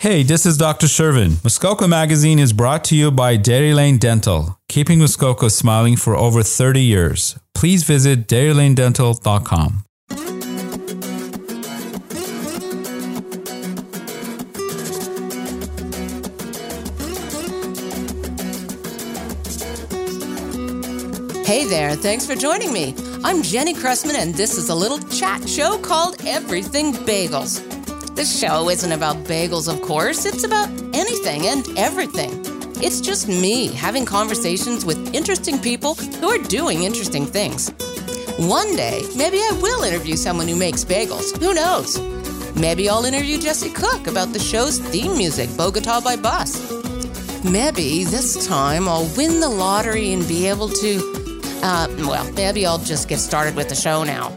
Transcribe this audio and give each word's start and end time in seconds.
Hey, 0.00 0.22
this 0.22 0.46
is 0.46 0.56
Dr. 0.56 0.86
Shervin. 0.86 1.42
Muskoka 1.42 1.88
Magazine 1.88 2.38
is 2.38 2.52
brought 2.52 2.84
to 2.84 2.94
you 2.94 3.10
by 3.10 3.36
Dairy 3.36 3.74
Lane 3.74 3.98
Dental, 3.98 4.56
keeping 4.68 5.00
Muskoka 5.00 5.50
smiling 5.50 5.96
for 5.96 6.14
over 6.14 6.44
30 6.44 6.80
years. 6.80 7.36
Please 7.52 7.82
visit 7.82 8.28
dairylanedental.com. 8.28 9.82
Hey 21.44 21.64
there, 21.64 21.96
thanks 21.96 22.24
for 22.24 22.36
joining 22.36 22.72
me. 22.72 22.94
I'm 23.24 23.42
Jenny 23.42 23.74
Cressman, 23.74 24.14
and 24.14 24.32
this 24.32 24.56
is 24.56 24.68
a 24.68 24.74
little 24.76 25.00
chat 25.08 25.48
show 25.48 25.76
called 25.78 26.24
Everything 26.24 26.92
Bagels. 26.92 27.77
This 28.18 28.40
show 28.40 28.68
isn't 28.68 28.90
about 28.90 29.14
bagels, 29.26 29.72
of 29.72 29.80
course, 29.80 30.26
it's 30.26 30.42
about 30.42 30.68
anything 30.92 31.46
and 31.46 31.64
everything. 31.78 32.32
It's 32.82 33.00
just 33.00 33.28
me 33.28 33.68
having 33.68 34.04
conversations 34.04 34.84
with 34.84 35.14
interesting 35.14 35.60
people 35.60 35.94
who 35.94 36.28
are 36.28 36.42
doing 36.48 36.82
interesting 36.82 37.26
things. 37.26 37.70
One 38.36 38.74
day, 38.74 39.04
maybe 39.16 39.36
I 39.36 39.56
will 39.62 39.84
interview 39.84 40.16
someone 40.16 40.48
who 40.48 40.56
makes 40.56 40.84
bagels. 40.84 41.38
Who 41.38 41.54
knows? 41.54 42.00
Maybe 42.56 42.88
I'll 42.88 43.04
interview 43.04 43.38
Jesse 43.38 43.70
Cook 43.70 44.08
about 44.08 44.32
the 44.32 44.40
show's 44.40 44.80
theme 44.80 45.16
music, 45.16 45.48
Bogota 45.56 46.00
by 46.00 46.16
Bus. 46.16 46.58
Maybe 47.44 48.02
this 48.02 48.48
time 48.48 48.88
I'll 48.88 49.08
win 49.16 49.38
the 49.38 49.48
lottery 49.48 50.12
and 50.12 50.26
be 50.26 50.48
able 50.48 50.70
to. 50.70 51.60
Uh, 51.62 51.86
well, 52.00 52.28
maybe 52.32 52.66
I'll 52.66 52.78
just 52.78 53.08
get 53.08 53.20
started 53.20 53.54
with 53.54 53.68
the 53.68 53.76
show 53.76 54.02
now. 54.02 54.36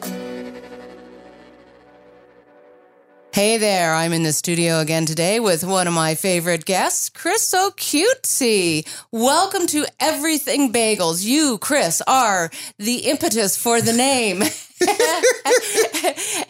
Hey 3.34 3.58
there, 3.58 3.94
I'm 3.94 4.12
in 4.12 4.23
the 4.23 4.34
studio 4.34 4.81
again 4.81 5.05
today 5.05 5.39
with 5.39 5.63
one 5.63 5.88
of 5.88 5.94
my 5.94 6.16
favorite 6.16 6.66
guests, 6.66 7.08
Chris 7.08 7.55
Occhiuzzi. 7.55 8.85
Welcome 9.09 9.67
to 9.67 9.86
Everything 10.02 10.73
Bagels. 10.73 11.23
You, 11.23 11.58
Chris, 11.58 12.02
are 12.08 12.52
the 12.78 13.09
impetus 13.09 13.55
for 13.55 13.80
the 13.80 13.94
name. 13.94 14.42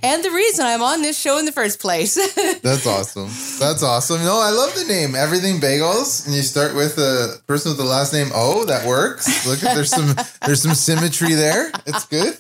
and 0.02 0.23
the 0.23 0.31
reason 0.33 0.66
I'm 0.66 0.81
on 0.81 1.03
this 1.03 1.20
show 1.20 1.38
in 1.38 1.45
the 1.45 1.52
first 1.52 1.80
place. 1.80 2.16
That's 2.64 2.88
awesome. 2.88 3.30
That's 3.59 3.83
awesome. 3.83 4.23
No, 4.23 4.42
I 4.42 4.50
love 4.50 4.73
the 4.73 4.86
name 4.86 5.14
Everything 5.14 5.59
Bagels, 5.59 6.25
and 6.25 6.36
you 6.36 6.42
start 6.42 6.73
with 6.73 6.98
a 6.98 7.36
person 7.45 7.70
with 7.70 7.77
the 7.77 7.86
last 7.86 8.11
name 8.11 8.30
O. 8.33 8.66
That 8.66 8.88
works. 8.88 9.45
Look 9.45 9.59
there's 9.59 9.92
some 9.92 10.16
there's 10.48 10.64
some 10.64 10.73
symmetry 10.73 11.36
there. 11.36 11.72
It's 11.86 12.05
good. 12.05 12.39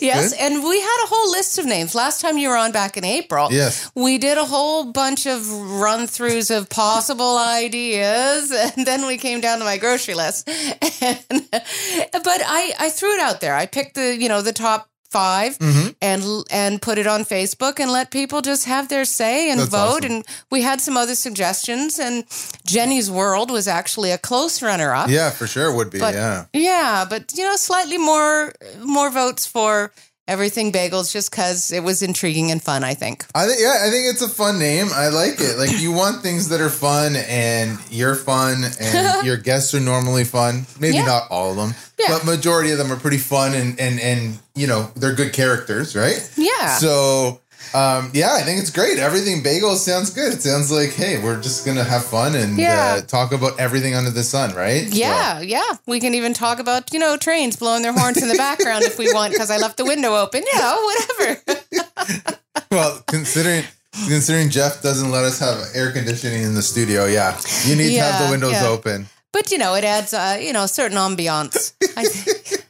Yes, 0.00 0.32
good. 0.32 0.40
and 0.40 0.64
we 0.64 0.80
had 0.80 1.04
a 1.04 1.08
whole 1.08 1.30
list 1.30 1.58
of 1.58 1.64
names 1.66 1.94
last 1.94 2.20
time 2.20 2.38
you 2.38 2.48
were 2.48 2.56
on 2.56 2.72
back 2.72 2.96
in 2.96 3.04
April. 3.04 3.48
Yes, 3.50 3.90
we 3.94 4.18
did 4.18 4.38
a 4.38 4.44
whole 4.44 4.92
bunch 4.92 5.26
of 5.26 5.50
run 5.50 6.06
throughs 6.06 6.54
of 6.56 6.68
possible 6.68 7.38
ideas, 7.38 8.50
and 8.76 8.86
then 8.86 9.06
we 9.06 9.16
came 9.16 9.40
down 9.40 9.58
to 9.58 9.64
my 9.64 9.78
grocery 9.78 10.14
list. 10.14 10.48
And, 11.00 11.22
but 11.50 12.40
I 12.46 12.72
I 12.78 12.88
threw 12.90 13.12
it 13.14 13.20
out 13.20 13.40
there. 13.40 13.54
I 13.54 13.66
picked 13.66 13.94
the 13.94 14.16
you 14.16 14.28
know 14.28 14.40
the 14.42 14.52
top 14.52 14.88
5 15.14 15.58
mm-hmm. 15.58 15.88
and 16.02 16.22
and 16.50 16.82
put 16.82 16.98
it 16.98 17.06
on 17.06 17.24
Facebook 17.24 17.78
and 17.78 17.88
let 17.92 18.10
people 18.10 18.42
just 18.42 18.64
have 18.64 18.88
their 18.88 19.04
say 19.04 19.48
and 19.48 19.60
That's 19.60 19.70
vote. 19.70 20.04
Awesome. 20.04 20.12
And 20.12 20.24
we 20.50 20.62
had 20.62 20.80
some 20.80 20.96
other 20.96 21.14
suggestions, 21.14 22.00
and 22.00 22.24
Jenny's 22.66 23.08
World 23.08 23.48
was 23.52 23.68
actually 23.68 24.10
a 24.10 24.18
close 24.18 24.60
runner 24.60 24.92
up. 24.92 25.08
Yeah, 25.08 25.30
for 25.30 25.46
sure 25.46 25.72
would 25.72 25.90
be. 25.90 26.00
But, 26.00 26.14
yeah, 26.14 26.46
yeah, 26.52 27.06
but 27.08 27.32
you 27.36 27.44
know, 27.44 27.54
slightly 27.54 27.96
more 27.96 28.52
more 28.82 29.10
votes 29.10 29.46
for 29.46 29.92
everything 30.26 30.72
bagels 30.72 31.12
just 31.12 31.30
because 31.30 31.70
it 31.72 31.82
was 31.82 32.02
intriguing 32.02 32.50
and 32.50 32.62
fun 32.62 32.84
i 32.84 32.94
think. 32.94 33.26
I 33.34 33.46
think 33.46 33.60
yeah 33.60 33.82
i 33.84 33.90
think 33.90 34.10
it's 34.10 34.22
a 34.22 34.28
fun 34.28 34.58
name. 34.58 34.88
I 34.92 35.08
like 35.08 35.40
it. 35.40 35.58
Like 35.58 35.80
you 35.80 35.92
want 35.92 36.22
things 36.22 36.48
that 36.48 36.60
are 36.60 36.70
fun 36.70 37.16
and 37.16 37.78
you're 37.90 38.14
fun 38.14 38.64
and 38.80 39.26
your 39.26 39.36
guests 39.36 39.74
are 39.74 39.80
normally 39.80 40.24
fun. 40.24 40.66
Maybe 40.80 40.96
yeah. 40.96 41.06
not 41.06 41.30
all 41.30 41.50
of 41.50 41.56
them 41.56 41.74
yeah. 41.98 42.06
but 42.08 42.24
majority 42.24 42.70
of 42.70 42.78
them 42.78 42.92
are 42.92 42.96
pretty 42.96 43.18
fun 43.18 43.54
and 43.54 43.78
and 43.78 44.00
and 44.00 44.38
you 44.54 44.66
know 44.66 44.90
they're 44.96 45.14
good 45.14 45.32
characters 45.32 45.94
right? 45.94 46.30
Yeah. 46.36 46.76
So 46.76 47.40
um, 47.72 48.10
yeah, 48.12 48.34
I 48.34 48.42
think 48.42 48.60
it's 48.60 48.70
great. 48.70 48.98
Everything 48.98 49.42
bagel 49.42 49.76
sounds 49.76 50.10
good. 50.10 50.32
It 50.32 50.42
sounds 50.42 50.70
like, 50.70 50.92
hey, 50.92 51.22
we're 51.22 51.40
just 51.40 51.64
gonna 51.64 51.84
have 51.84 52.04
fun 52.04 52.34
and 52.34 52.58
yeah. 52.58 52.96
uh, 52.98 53.00
talk 53.02 53.32
about 53.32 53.58
everything 53.58 53.94
under 53.94 54.10
the 54.10 54.22
sun, 54.22 54.54
right? 54.54 54.86
Yeah, 54.88 55.38
so. 55.38 55.42
yeah. 55.42 55.72
We 55.86 56.00
can 56.00 56.14
even 56.14 56.34
talk 56.34 56.58
about 56.58 56.92
you 56.92 56.98
know 56.98 57.16
trains 57.16 57.56
blowing 57.56 57.82
their 57.82 57.92
horns 57.92 58.22
in 58.22 58.28
the 58.28 58.36
background 58.36 58.84
if 58.84 58.98
we 58.98 59.12
want 59.12 59.32
because 59.32 59.50
I 59.50 59.58
left 59.58 59.76
the 59.76 59.84
window 59.84 60.14
open. 60.14 60.42
You 60.42 60.58
know, 60.58 60.94
whatever. 61.18 62.38
well, 62.70 63.02
considering 63.06 63.64
considering 64.08 64.50
Jeff 64.50 64.82
doesn't 64.82 65.10
let 65.10 65.24
us 65.24 65.38
have 65.38 65.58
air 65.74 65.92
conditioning 65.92 66.42
in 66.42 66.54
the 66.54 66.62
studio, 66.62 67.06
yeah, 67.06 67.40
you 67.64 67.76
need 67.76 67.92
yeah, 67.92 68.06
to 68.06 68.12
have 68.12 68.26
the 68.26 68.30
windows 68.30 68.52
yeah. 68.52 68.68
open. 68.68 69.06
But 69.32 69.50
you 69.50 69.58
know, 69.58 69.74
it 69.74 69.84
adds 69.84 70.14
uh, 70.14 70.38
you 70.40 70.52
know 70.52 70.64
a 70.64 70.68
certain 70.68 70.96
ambiance. 70.96 71.74
I 71.96 72.04
think. 72.04 72.63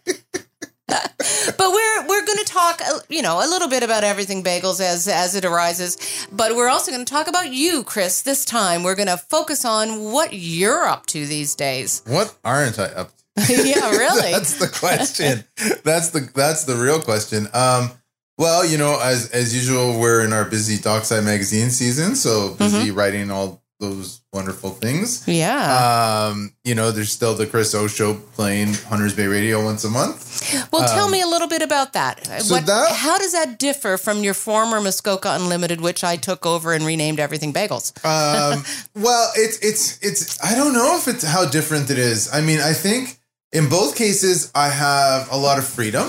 But 0.87 1.71
we're 1.71 2.07
we're 2.07 2.27
going 2.27 2.39
to 2.39 2.45
talk, 2.45 2.81
uh, 2.83 2.99
you 3.09 3.23
know, 3.23 3.39
a 3.39 3.49
little 3.49 3.69
bit 3.69 3.83
about 3.83 4.05
everything 4.05 4.45
bagels 4.45 4.81
as 4.81 5.09
as 5.09 5.35
it 5.35 5.45
arises. 5.45 6.27
But 6.31 6.55
we're 6.57 6.69
also 6.69 6.93
going 6.93 7.05
to 7.05 7.11
talk 7.11 7.27
about 7.27 7.53
you, 7.53 7.83
Chris. 7.85 8.23
This 8.23 8.45
time, 8.45 8.83
we're 8.83 8.95
going 8.95 9.09
to 9.09 9.17
focus 9.17 9.65
on 9.65 10.13
what 10.13 10.33
you're 10.33 10.85
up 10.85 11.07
to 11.07 11.27
these 11.27 11.55
days. 11.55 12.03
What 12.07 12.37
aren't 12.45 12.79
I 12.79 12.87
up 12.87 13.13
to? 13.17 13.25
yeah, 13.49 13.91
really. 13.97 14.33
that's 14.33 14.59
the 14.59 14.69
question. 14.69 15.45
that's 15.83 16.11
the 16.11 16.31
that's 16.35 16.65
the 16.65 16.77
real 16.77 17.01
question. 17.01 17.49
Um, 17.55 17.91
well, 18.37 18.65
you 18.65 18.77
know, 18.77 19.01
as 19.01 19.31
as 19.31 19.55
usual, 19.55 19.99
we're 19.99 20.23
in 20.23 20.33
our 20.33 20.45
busy 20.45 20.81
Dockside 20.81 21.25
magazine 21.25 21.71
season, 21.71 22.15
so 22.15 22.55
busy 22.55 22.89
mm-hmm. 22.89 22.99
writing 22.99 23.31
all 23.31 23.64
those 23.85 24.21
wonderful 24.33 24.71
things. 24.71 25.27
Yeah. 25.27 26.29
Um, 26.31 26.53
you 26.65 26.75
know, 26.75 26.91
there's 26.91 27.13
still 27.13 27.35
the 27.35 27.47
Chris 27.47 27.75
O 27.75 27.87
show 27.87 28.15
playing 28.15 28.75
Hunters 28.75 29.15
Bay 29.15 29.27
Radio 29.27 29.65
once 29.65 29.85
a 29.85 29.91
month. 29.91 30.71
Well, 30.73 30.83
um, 30.83 30.89
tell 30.89 31.09
me 31.09 31.21
a 31.21 31.27
little 31.27 31.49
bit 31.49 31.63
about 31.63 31.93
that. 31.93 32.27
So 32.43 32.55
what, 32.55 32.67
that. 32.67 32.93
How 32.93 33.19
does 33.19 33.33
that 33.33 33.59
differ 33.59 33.97
from 33.97 34.23
your 34.23 34.35
former 34.35 34.81
Muskoka 34.81 35.35
Unlimited, 35.35 35.81
which 35.81 36.03
I 36.03 36.17
took 36.17 36.47
over 36.47 36.73
and 36.73 36.85
renamed 36.85 37.21
Everything 37.21 37.53
Bagels? 37.53 37.93
um, 38.05 38.65
well, 38.95 39.31
it's 39.37 39.59
it's 39.59 39.99
it's. 40.03 40.45
I 40.45 40.55
don't 40.55 40.73
know 40.73 40.97
if 40.97 41.09
it's 41.09 41.25
how 41.25 41.49
different 41.49 41.91
it 41.91 41.99
is. 41.99 42.33
I 42.33 42.41
mean, 42.41 42.61
I 42.61 42.73
think 42.73 43.19
in 43.53 43.69
both 43.69 43.97
cases 43.97 44.51
I 44.55 44.69
have 44.69 45.31
a 45.31 45.37
lot 45.37 45.59
of 45.59 45.67
freedom. 45.67 46.07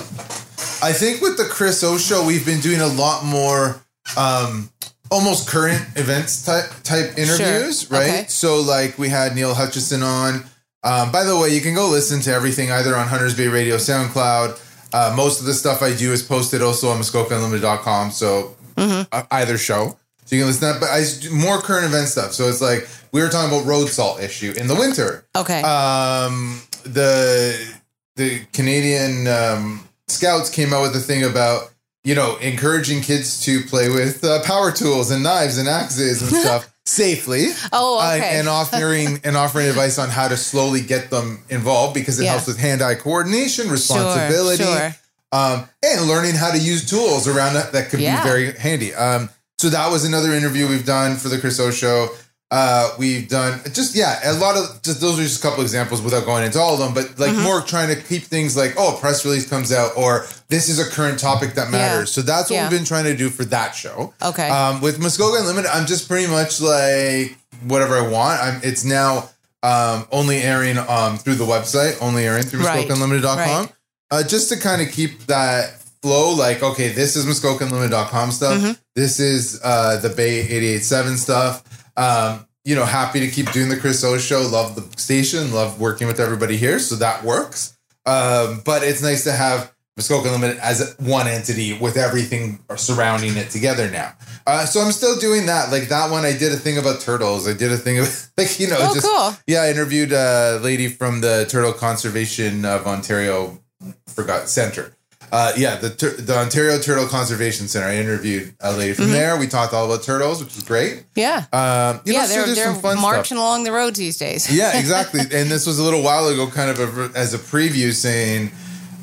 I 0.82 0.92
think 0.92 1.20
with 1.20 1.36
the 1.36 1.48
Chris 1.50 1.82
O 1.84 1.96
show, 1.96 2.24
we've 2.26 2.44
been 2.44 2.60
doing 2.60 2.80
a 2.80 2.86
lot 2.88 3.24
more. 3.24 3.82
Um, 4.16 4.70
almost 5.10 5.48
current 5.48 5.82
events 5.96 6.44
type 6.44 6.70
type 6.82 7.18
interviews, 7.18 7.82
sure. 7.82 7.98
right? 7.98 8.08
Okay. 8.08 8.24
So 8.28 8.60
like 8.60 8.98
we 8.98 9.08
had 9.08 9.34
Neil 9.34 9.54
Hutchison 9.54 10.02
on. 10.02 10.44
Um, 10.82 11.10
by 11.10 11.24
the 11.24 11.36
way, 11.36 11.48
you 11.48 11.60
can 11.60 11.74
go 11.74 11.88
listen 11.88 12.20
to 12.22 12.32
everything 12.32 12.70
either 12.70 12.94
on 12.94 13.08
Hunters 13.08 13.36
Bay 13.36 13.48
Radio 13.48 13.76
SoundCloud. 13.76 14.62
Uh, 14.92 15.14
most 15.16 15.40
of 15.40 15.46
the 15.46 15.54
stuff 15.54 15.82
I 15.82 15.94
do 15.94 16.12
is 16.12 16.22
posted 16.22 16.62
also 16.62 16.90
on 16.90 17.00
MuskokaUnlimited.com. 17.00 18.12
So 18.12 18.56
mm-hmm. 18.76 19.02
uh, 19.10 19.22
either 19.32 19.58
show. 19.58 19.96
So 20.24 20.36
you 20.36 20.42
can 20.42 20.48
listen 20.48 20.72
to 20.72 20.78
that. 20.78 20.80
But 20.80 20.90
I 20.90 21.34
more 21.34 21.58
current 21.58 21.86
event 21.86 22.08
stuff. 22.08 22.32
So 22.32 22.48
it's 22.48 22.60
like 22.60 22.88
we 23.12 23.20
were 23.22 23.28
talking 23.28 23.50
about 23.50 23.66
road 23.66 23.88
salt 23.88 24.20
issue 24.20 24.52
in 24.56 24.68
the 24.68 24.74
winter. 24.74 25.26
Okay. 25.34 25.60
Um, 25.62 26.60
the 26.84 27.76
the 28.16 28.40
Canadian 28.52 29.26
um, 29.26 29.88
Scouts 30.08 30.50
came 30.50 30.72
out 30.72 30.82
with 30.82 30.96
a 30.96 31.00
thing 31.00 31.24
about 31.24 31.72
you 32.06 32.14
know, 32.14 32.36
encouraging 32.36 33.02
kids 33.02 33.40
to 33.40 33.62
play 33.62 33.88
with 33.88 34.22
uh, 34.22 34.40
power 34.44 34.70
tools 34.70 35.10
and 35.10 35.24
knives 35.24 35.58
and 35.58 35.68
axes 35.68 36.22
and 36.22 36.30
stuff 36.30 36.72
safely. 36.86 37.48
Oh, 37.72 37.98
okay. 37.98 38.20
Uh, 38.20 38.38
and 38.38 38.48
offering 38.48 39.20
and 39.24 39.36
offering 39.36 39.66
advice 39.66 39.98
on 39.98 40.08
how 40.08 40.28
to 40.28 40.36
slowly 40.36 40.82
get 40.82 41.10
them 41.10 41.42
involved 41.48 41.94
because 41.94 42.20
it 42.20 42.24
yeah. 42.24 42.30
helps 42.30 42.46
with 42.46 42.60
hand-eye 42.60 42.94
coordination, 42.94 43.68
responsibility, 43.68 44.62
sure, 44.62 44.76
sure. 44.76 44.94
Um, 45.32 45.68
and 45.84 46.06
learning 46.06 46.36
how 46.36 46.52
to 46.52 46.58
use 46.58 46.88
tools 46.88 47.26
around 47.26 47.54
that 47.54 47.72
that 47.72 47.90
could 47.90 47.98
yeah. 47.98 48.22
be 48.22 48.28
very 48.28 48.52
handy. 48.52 48.94
Um, 48.94 49.28
so 49.58 49.68
that 49.70 49.90
was 49.90 50.04
another 50.04 50.30
interview 50.30 50.68
we've 50.68 50.86
done 50.86 51.16
for 51.16 51.28
the 51.28 51.38
Chris 51.38 51.58
O 51.58 51.72
Show. 51.72 52.10
Uh, 52.48 52.94
we've 52.96 53.28
done 53.28 53.60
just 53.72 53.96
yeah, 53.96 54.20
a 54.30 54.34
lot 54.34 54.56
of 54.56 54.80
just 54.82 55.00
those 55.00 55.18
are 55.18 55.22
just 55.22 55.40
a 55.40 55.42
couple 55.42 55.62
examples 55.62 56.00
without 56.00 56.24
going 56.24 56.44
into 56.44 56.60
all 56.60 56.74
of 56.74 56.78
them, 56.78 56.94
but 56.94 57.18
like 57.18 57.32
mm-hmm. 57.32 57.42
more 57.42 57.60
trying 57.60 57.92
to 57.92 58.00
keep 58.00 58.22
things 58.22 58.56
like 58.56 58.74
oh, 58.78 58.96
a 58.96 59.00
press 59.00 59.24
release 59.24 59.48
comes 59.48 59.72
out 59.72 59.90
or 59.96 60.26
this 60.48 60.68
is 60.68 60.78
a 60.78 60.88
current 60.88 61.18
topic 61.18 61.54
that 61.54 61.72
matters. 61.72 62.10
Yeah. 62.10 62.14
So 62.14 62.22
that's 62.22 62.48
what 62.48 62.54
yeah. 62.54 62.68
we've 62.68 62.78
been 62.78 62.86
trying 62.86 63.04
to 63.04 63.16
do 63.16 63.30
for 63.30 63.44
that 63.46 63.74
show. 63.74 64.14
Okay. 64.22 64.48
Um, 64.48 64.80
with 64.80 65.00
Muskoka 65.00 65.40
Unlimited, 65.40 65.68
I'm 65.72 65.86
just 65.86 66.06
pretty 66.06 66.30
much 66.30 66.60
like 66.60 67.36
whatever 67.64 67.96
I 67.96 68.08
want. 68.08 68.40
I'm 68.40 68.60
it's 68.62 68.84
now 68.84 69.28
um 69.64 70.06
only 70.12 70.36
airing 70.36 70.78
um 70.78 71.18
through 71.18 71.34
the 71.34 71.44
website, 71.44 72.00
only 72.00 72.26
airing 72.26 72.44
through 72.44 72.60
right. 72.60 72.86
MuskokaUnlimited.com. 72.86 73.36
Right. 73.36 73.72
Uh, 74.12 74.22
just 74.22 74.50
to 74.50 74.56
kind 74.56 74.80
of 74.80 74.92
keep 74.92 75.18
that 75.26 75.82
flow, 76.00 76.32
like, 76.36 76.62
okay, 76.62 76.90
this 76.90 77.16
is 77.16 77.26
MuskokaUnlimited.com 77.26 78.30
stuff. 78.30 78.58
Mm-hmm. 78.60 78.72
This 78.94 79.18
is 79.18 79.60
uh 79.64 79.96
the 79.96 80.10
Bay 80.10 80.42
887 80.42 81.16
stuff. 81.16 81.75
Um, 81.96 82.46
you 82.64 82.74
know, 82.74 82.84
happy 82.84 83.20
to 83.20 83.28
keep 83.28 83.52
doing 83.52 83.68
the 83.68 83.76
Chris 83.76 84.02
O 84.04 84.18
show. 84.18 84.40
Love 84.42 84.74
the 84.74 85.00
station. 85.00 85.52
Love 85.52 85.80
working 85.80 86.06
with 86.06 86.18
everybody 86.20 86.56
here. 86.56 86.78
So 86.78 86.96
that 86.96 87.22
works. 87.24 87.76
Um, 88.04 88.62
but 88.64 88.82
it's 88.82 89.02
nice 89.02 89.24
to 89.24 89.32
have 89.32 89.72
Muskoka 89.96 90.26
Unlimited 90.28 90.58
as 90.58 90.94
one 90.98 91.26
entity 91.26 91.72
with 91.78 91.96
everything 91.96 92.58
surrounding 92.76 93.36
it 93.36 93.50
together 93.50 93.90
now. 93.90 94.12
Uh, 94.46 94.66
so 94.66 94.80
I'm 94.80 94.92
still 94.92 95.16
doing 95.18 95.46
that. 95.46 95.70
Like 95.72 95.88
that 95.88 96.10
one, 96.10 96.24
I 96.24 96.36
did 96.36 96.52
a 96.52 96.56
thing 96.56 96.76
about 96.76 97.00
turtles. 97.00 97.48
I 97.48 97.52
did 97.54 97.72
a 97.72 97.76
thing 97.78 97.98
of 97.98 98.28
like 98.36 98.60
you 98.60 98.68
know, 98.68 98.76
Oh, 98.78 98.94
just 98.94 99.06
cool. 99.06 99.32
yeah. 99.46 99.62
I 99.62 99.70
interviewed 99.70 100.12
a 100.12 100.58
lady 100.62 100.88
from 100.88 101.20
the 101.20 101.46
Turtle 101.48 101.72
Conservation 101.72 102.64
of 102.64 102.86
Ontario, 102.86 103.58
forgot 104.06 104.48
center. 104.48 104.92
Uh, 105.32 105.52
yeah, 105.56 105.76
the 105.76 105.88
the 106.18 106.36
Ontario 106.38 106.78
Turtle 106.78 107.06
Conservation 107.06 107.68
Center. 107.68 107.86
I 107.86 107.96
interviewed 107.96 108.54
a 108.60 108.72
lady 108.72 108.92
Mm-hmm. 108.92 109.02
from 109.02 109.10
there. 109.12 109.36
We 109.36 109.46
talked 109.48 109.72
all 109.74 109.84
about 109.86 110.02
turtles, 110.04 110.42
which 110.42 110.54
was 110.54 110.64
great. 110.64 111.04
Yeah. 111.14 111.44
Um, 111.52 112.00
you 112.04 112.12
know, 112.12 112.20
yeah, 112.20 112.26
so 112.26 112.34
they're, 112.34 112.44
there's 112.46 112.56
they're 112.56 112.72
some 112.72 112.80
fun 112.82 113.00
marching 113.00 113.24
stuff. 113.24 113.38
along 113.38 113.64
the 113.64 113.72
roads 113.72 113.98
these 113.98 114.16
days. 114.18 114.50
Yeah, 114.54 114.78
exactly. 114.78 115.20
and 115.20 115.50
this 115.50 115.66
was 115.66 115.78
a 115.78 115.82
little 115.82 116.02
while 116.02 116.28
ago, 116.28 116.46
kind 116.48 116.70
of 116.70 116.78
a, 116.98 117.18
as 117.18 117.34
a 117.34 117.38
preview, 117.38 117.92
saying, 117.92 118.52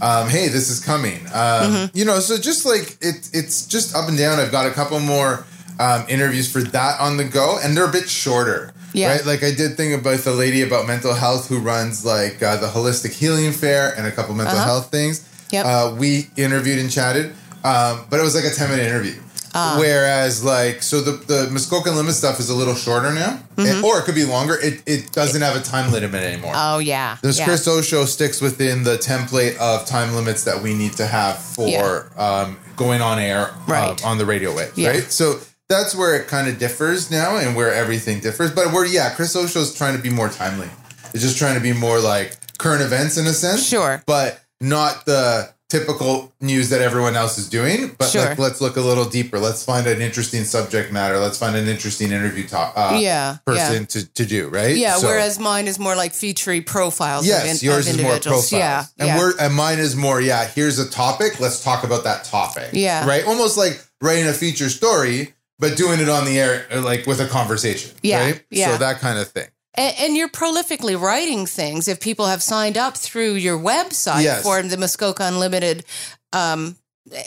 um, 0.02 0.30
"Hey, 0.30 0.48
this 0.48 0.70
is 0.70 0.80
coming." 0.84 1.20
Um, 1.28 1.34
Mm-hmm. 1.34 1.98
You 1.98 2.06
know, 2.06 2.20
so 2.20 2.38
just 2.38 2.66
like 2.66 2.98
it, 3.02 3.30
it's 3.34 3.66
just 3.66 3.96
up 3.96 4.08
and 4.08 4.18
down. 4.18 4.40
I've 4.40 4.52
got 4.52 4.66
a 4.66 4.72
couple 4.72 5.00
more 5.00 5.46
um, 5.80 6.06
interviews 6.08 6.52
for 6.52 6.62
that 6.62 7.00
on 7.02 7.18
the 7.18 7.26
go, 7.26 7.58
and 7.64 7.76
they're 7.76 7.88
a 7.90 7.92
bit 7.92 8.08
shorter. 8.10 8.74
Yeah. 8.94 9.12
Right. 9.12 9.26
Like 9.26 9.44
I 9.44 9.52
did 9.52 9.76
think 9.76 10.00
about 10.00 10.20
the 10.20 10.32
lady 10.34 10.62
about 10.62 10.86
mental 10.88 11.16
health 11.16 11.50
who 11.50 11.58
runs 11.60 12.06
like 12.06 12.44
uh, 12.44 12.58
the 12.58 12.68
holistic 12.68 13.12
healing 13.12 13.52
fair 13.52 13.92
and 13.98 14.06
a 14.06 14.12
couple 14.12 14.36
mental 14.36 14.56
Uh-huh. 14.56 14.66
health 14.66 14.92
things. 14.92 15.28
Yep. 15.54 15.66
Uh, 15.66 15.96
we 15.98 16.28
interviewed 16.36 16.80
and 16.80 16.92
chatted, 16.92 17.28
um, 17.64 18.06
but 18.10 18.20
it 18.20 18.24
was 18.24 18.36
like 18.36 18.44
a 18.46 18.50
ten 18.54 18.70
minute 18.70 18.86
interview. 18.88 19.14
Ah. 19.56 19.76
Whereas, 19.78 20.44
like, 20.44 20.82
so 20.82 21.00
the 21.02 21.12
the 21.12 21.48
Muskoka 21.52 21.92
Limit 21.92 22.16
stuff 22.16 22.40
is 22.40 22.50
a 22.50 22.56
little 22.56 22.74
shorter 22.74 23.14
now, 23.14 23.40
Mm-hmm. 23.56 23.62
It- 23.68 23.84
or 23.84 24.00
it 24.00 24.06
could 24.06 24.16
be 24.16 24.26
longer. 24.26 24.56
It 24.60 24.82
it 24.88 25.12
doesn't 25.12 25.42
have 25.44 25.56
a 25.56 25.62
time 25.62 25.92
limit 25.92 26.24
anymore. 26.24 26.54
Oh 26.56 26.80
yeah. 26.80 27.18
This 27.22 27.38
yeah. 27.38 27.46
Chris 27.46 27.68
O 27.68 27.82
show 27.84 28.06
sticks 28.06 28.42
within 28.42 28.84
the 28.84 28.98
template 28.98 29.56
of 29.58 29.86
time 29.86 30.16
limits 30.16 30.44
that 30.46 30.64
we 30.64 30.74
need 30.74 30.94
to 30.94 31.06
have 31.06 31.38
for 31.38 31.68
Yeah. 31.68 32.02
um, 32.18 32.58
going 32.76 33.02
on 33.04 33.20
air 33.20 33.52
uh, 33.68 33.96
on 34.04 34.18
the 34.18 34.26
radio 34.26 34.56
waves, 34.56 34.76
Yeah. 34.76 34.90
right? 34.90 35.12
So 35.12 35.40
that's 35.70 35.94
where 35.94 36.16
it 36.16 36.28
kind 36.28 36.48
of 36.48 36.58
differs 36.58 37.12
now, 37.12 37.38
and 37.38 37.56
where 37.56 37.72
everything 37.72 38.22
differs. 38.22 38.50
But 38.50 38.74
we're 38.74 38.88
yeah, 38.88 39.14
Chris 39.14 39.36
O 39.36 39.46
show's 39.46 39.76
trying 39.76 39.96
to 39.96 40.02
be 40.02 40.10
more 40.10 40.30
timely. 40.30 40.70
It's 41.14 41.22
just 41.22 41.38
trying 41.38 41.54
to 41.54 41.62
be 41.62 41.74
more 41.74 42.00
like 42.00 42.36
current 42.58 42.82
events 42.82 43.18
in 43.18 43.28
a 43.28 43.34
sense, 43.34 43.64
Sure. 43.68 44.02
but 44.08 44.40
not 44.64 45.06
the 45.06 45.54
typical 45.70 46.32
news 46.40 46.70
that 46.70 46.82
everyone 46.82 47.16
else 47.16 47.40
is 47.40 47.50
doing. 47.50 47.96
But 47.98 48.10
Sure. 48.10 48.26
like, 48.26 48.38
let's 48.38 48.62
look 48.62 48.78
a 48.78 48.82
little 48.82 49.06
deeper. 49.06 49.40
Let's 49.40 49.64
find 49.64 49.88
an 49.88 50.02
interesting 50.02 50.44
subject 50.46 50.92
matter. 50.92 51.18
Let's 51.18 51.38
find 51.40 51.56
an 51.56 51.68
interesting 51.68 52.12
interview 52.12 52.48
talk, 52.48 52.74
uh, 52.76 52.96
Yeah, 53.00 53.38
person 53.46 53.82
yeah. 53.82 53.86
to 53.88 54.06
to 54.06 54.26
do 54.26 54.50
right. 54.50 54.76
Yeah, 54.76 54.98
So- 54.98 55.08
whereas 55.08 55.40
mine 55.40 55.68
is 55.68 55.80
more 55.80 55.96
like 55.96 56.14
featuring 56.14 56.64
profiles. 56.64 57.26
Yes, 57.26 57.44
of, 57.44 57.50
in, 57.50 57.58
yours 57.66 57.88
of 57.88 57.96
is 57.96 58.02
more 58.02 58.20
profiles. 58.20 58.52
Yeah, 58.52 58.86
and 59.00 59.08
yeah. 59.08 59.18
we're 59.18 59.34
and 59.40 59.56
mine 59.56 59.80
is 59.80 59.96
more. 59.96 60.22
Yeah, 60.22 60.48
here's 60.48 60.78
a 60.78 60.88
topic. 60.88 61.40
Let's 61.40 61.64
talk 61.64 61.84
about 61.84 62.04
that 62.04 62.24
topic. 62.24 62.70
Yeah. 62.74 63.08
right. 63.08 63.26
Almost 63.26 63.58
like 63.58 63.84
writing 64.00 64.28
a 64.28 64.34
feature 64.34 64.70
story, 64.70 65.34
but 65.58 65.76
doing 65.76 66.00
it 66.00 66.10
on 66.10 66.26
the 66.26 66.40
air, 66.40 66.68
like 66.82 67.08
with 67.08 67.20
a 67.20 67.26
conversation. 67.28 67.92
Yeah, 68.04 68.24
right? 68.26 68.44
yeah. 68.52 68.72
So 68.72 68.78
that 68.78 69.00
kind 69.00 69.18
of 69.18 69.28
thing. 69.28 69.48
And, 69.76 69.96
and 70.00 70.16
you're 70.18 70.30
prolifically 70.30 71.00
writing 71.00 71.46
things. 71.46 71.88
If 71.88 72.00
people 72.00 72.28
have 72.28 72.44
signed 72.44 72.78
up 72.78 72.96
through 72.98 73.34
your 73.34 73.58
website 73.58 74.24
Yes. 74.24 74.44
for 74.44 74.62
the 74.62 74.78
Muskoka 74.78 75.24
Unlimited 75.26 75.84
um, 76.32 76.76